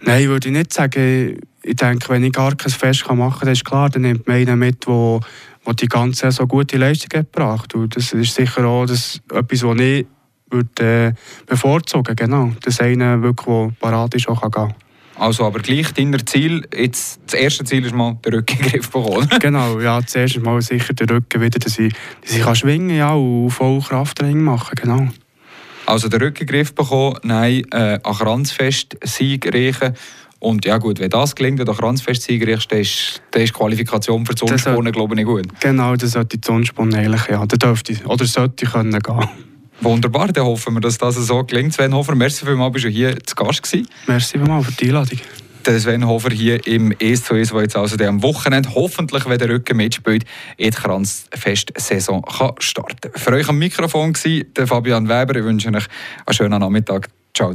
Nein, 0.00 0.28
würde 0.28 0.48
ich 0.48 0.54
nicht 0.54 0.72
sagen. 0.72 1.40
Ich 1.64 1.76
denke, 1.76 2.08
wenn 2.08 2.22
ich 2.22 2.32
gar 2.32 2.54
kein 2.54 2.70
Fest 2.70 3.04
machen 3.08 3.18
kann, 3.18 3.40
dann 3.40 3.52
ist 3.52 3.64
klar, 3.64 3.90
dann 3.90 4.02
nimmt 4.02 4.28
man 4.28 4.36
einen 4.36 4.58
mit, 4.60 4.86
der 4.86 5.20
die 5.66 5.76
die 5.76 5.86
ganze 5.86 6.30
so 6.30 6.46
gute 6.46 6.76
Leistung 6.76 7.08
gebracht 7.08 7.74
und 7.74 7.96
das 7.96 8.12
ist 8.12 8.34
sicher 8.34 8.64
auch 8.64 8.86
das, 8.86 9.20
etwas, 9.32 9.62
was 9.62 9.80
ich 9.80 10.06
würde, 10.50 11.06
äh, 11.08 11.12
bevorzugen 11.46 12.16
genau, 12.16 12.52
dass 12.62 12.80
einer 12.80 13.22
wirklich, 13.22 13.46
der 13.46 13.72
parat 13.80 14.14
ist, 14.14 14.28
auch 14.28 14.40
kann 14.40 14.50
gehen 14.50 14.74
also 15.22 15.44
aber 15.44 15.60
gleich 15.60 15.92
dein 15.92 16.16
Ziel, 16.26 16.66
jetzt, 16.74 17.20
das 17.26 17.34
erste 17.34 17.64
Ziel 17.64 17.84
ist 17.84 17.94
mal 17.94 18.18
den 18.24 18.34
Rückengriff 18.34 18.90
bekommen. 18.90 19.28
genau, 19.40 19.78
ja, 19.78 20.00
das 20.00 20.14
erste 20.14 20.40
Mal 20.40 20.60
sicher 20.62 20.94
den 20.94 21.08
Rücken 21.08 21.40
wieder, 21.40 21.58
dass 21.58 21.78
ich, 21.78 21.92
dass 22.22 22.34
ich 22.34 22.42
kann 22.42 22.56
schwingen 22.56 22.96
ja, 22.96 23.12
und 23.12 23.50
voll 23.50 23.80
Krafttraining 23.80 24.42
machen 24.42 24.74
genau. 24.74 25.08
Also 25.86 26.08
den 26.08 26.22
Rückengriff 26.22 26.74
bekommen, 26.74 27.18
nein, 27.22 27.64
äh, 27.72 27.98
an 28.02 28.14
Kranzfest 28.14 28.96
Sieg 29.04 29.46
reichen 29.52 29.94
und 30.42 30.64
ja 30.64 30.78
gut, 30.78 30.98
wenn 30.98 31.08
das 31.08 31.36
gelingt, 31.36 31.60
wenn 31.60 31.66
du 31.66 31.72
Kranzfestsieger 31.72 32.48
ist, 32.48 32.70
dann 32.72 32.80
ist, 32.80 33.22
dann 33.30 33.42
ist 33.42 33.54
die 33.54 33.58
Qualifikation 33.58 34.26
für 34.26 34.34
die 34.34 34.44
Zunspunnen, 34.44 34.92
glaube 34.92 35.14
ich, 35.14 35.24
gut. 35.24 35.46
Genau, 35.60 35.94
das 35.94 36.10
sollte 36.10 36.36
die 36.36 36.40
Zunspunnen 36.40 36.96
eigentlich, 36.96 37.28
ja. 37.28 37.46
Da 37.46 37.56
dürfte 37.56 37.94
oder 38.06 38.24
sollte 38.24 38.66
können 38.66 38.98
gehen. 38.98 39.28
Wunderbar, 39.80 40.32
dann 40.32 40.44
hoffen 40.44 40.74
wir, 40.74 40.80
dass 40.80 40.98
das 40.98 41.14
so 41.14 41.44
gelingt. 41.44 41.74
Sven 41.74 41.94
Hofer, 41.94 42.16
merci 42.16 42.44
vielmals, 42.44 42.72
bist 42.72 42.86
du 42.86 42.88
hier 42.88 43.16
zu 43.24 43.36
Gast 43.36 43.62
gewesen. 43.62 43.86
Merci 44.08 44.36
vielmals 44.36 44.66
für 44.66 44.72
die 44.72 44.88
Einladung. 44.88 45.20
Der 45.64 45.78
Sven 45.78 46.08
Hofer 46.08 46.30
hier 46.30 46.66
im 46.66 46.92
ES 46.98 47.22
zu 47.22 47.34
ES, 47.34 47.50
der 47.50 47.62
jetzt 47.62 47.76
also 47.76 47.96
am 48.04 48.20
Wochenende 48.24 48.68
hoffentlich, 48.74 49.24
wenn 49.26 49.38
der 49.38 49.48
Rücken 49.48 49.76
mitspielt, 49.76 50.24
in 50.56 50.72
die 50.72 50.76
Kranzfest-Saison 50.76 52.24
starten 52.58 53.12
kann. 53.12 53.12
Für 53.14 53.30
euch 53.30 53.48
am 53.48 53.58
Mikrofon 53.58 54.12
war 54.12 54.44
der 54.56 54.66
Fabian 54.66 55.08
Weber. 55.08 55.36
Ich 55.36 55.44
wünsche 55.44 55.68
euch 55.68 55.86
einen 56.26 56.34
schönen 56.34 56.58
Nachmittag. 56.58 57.08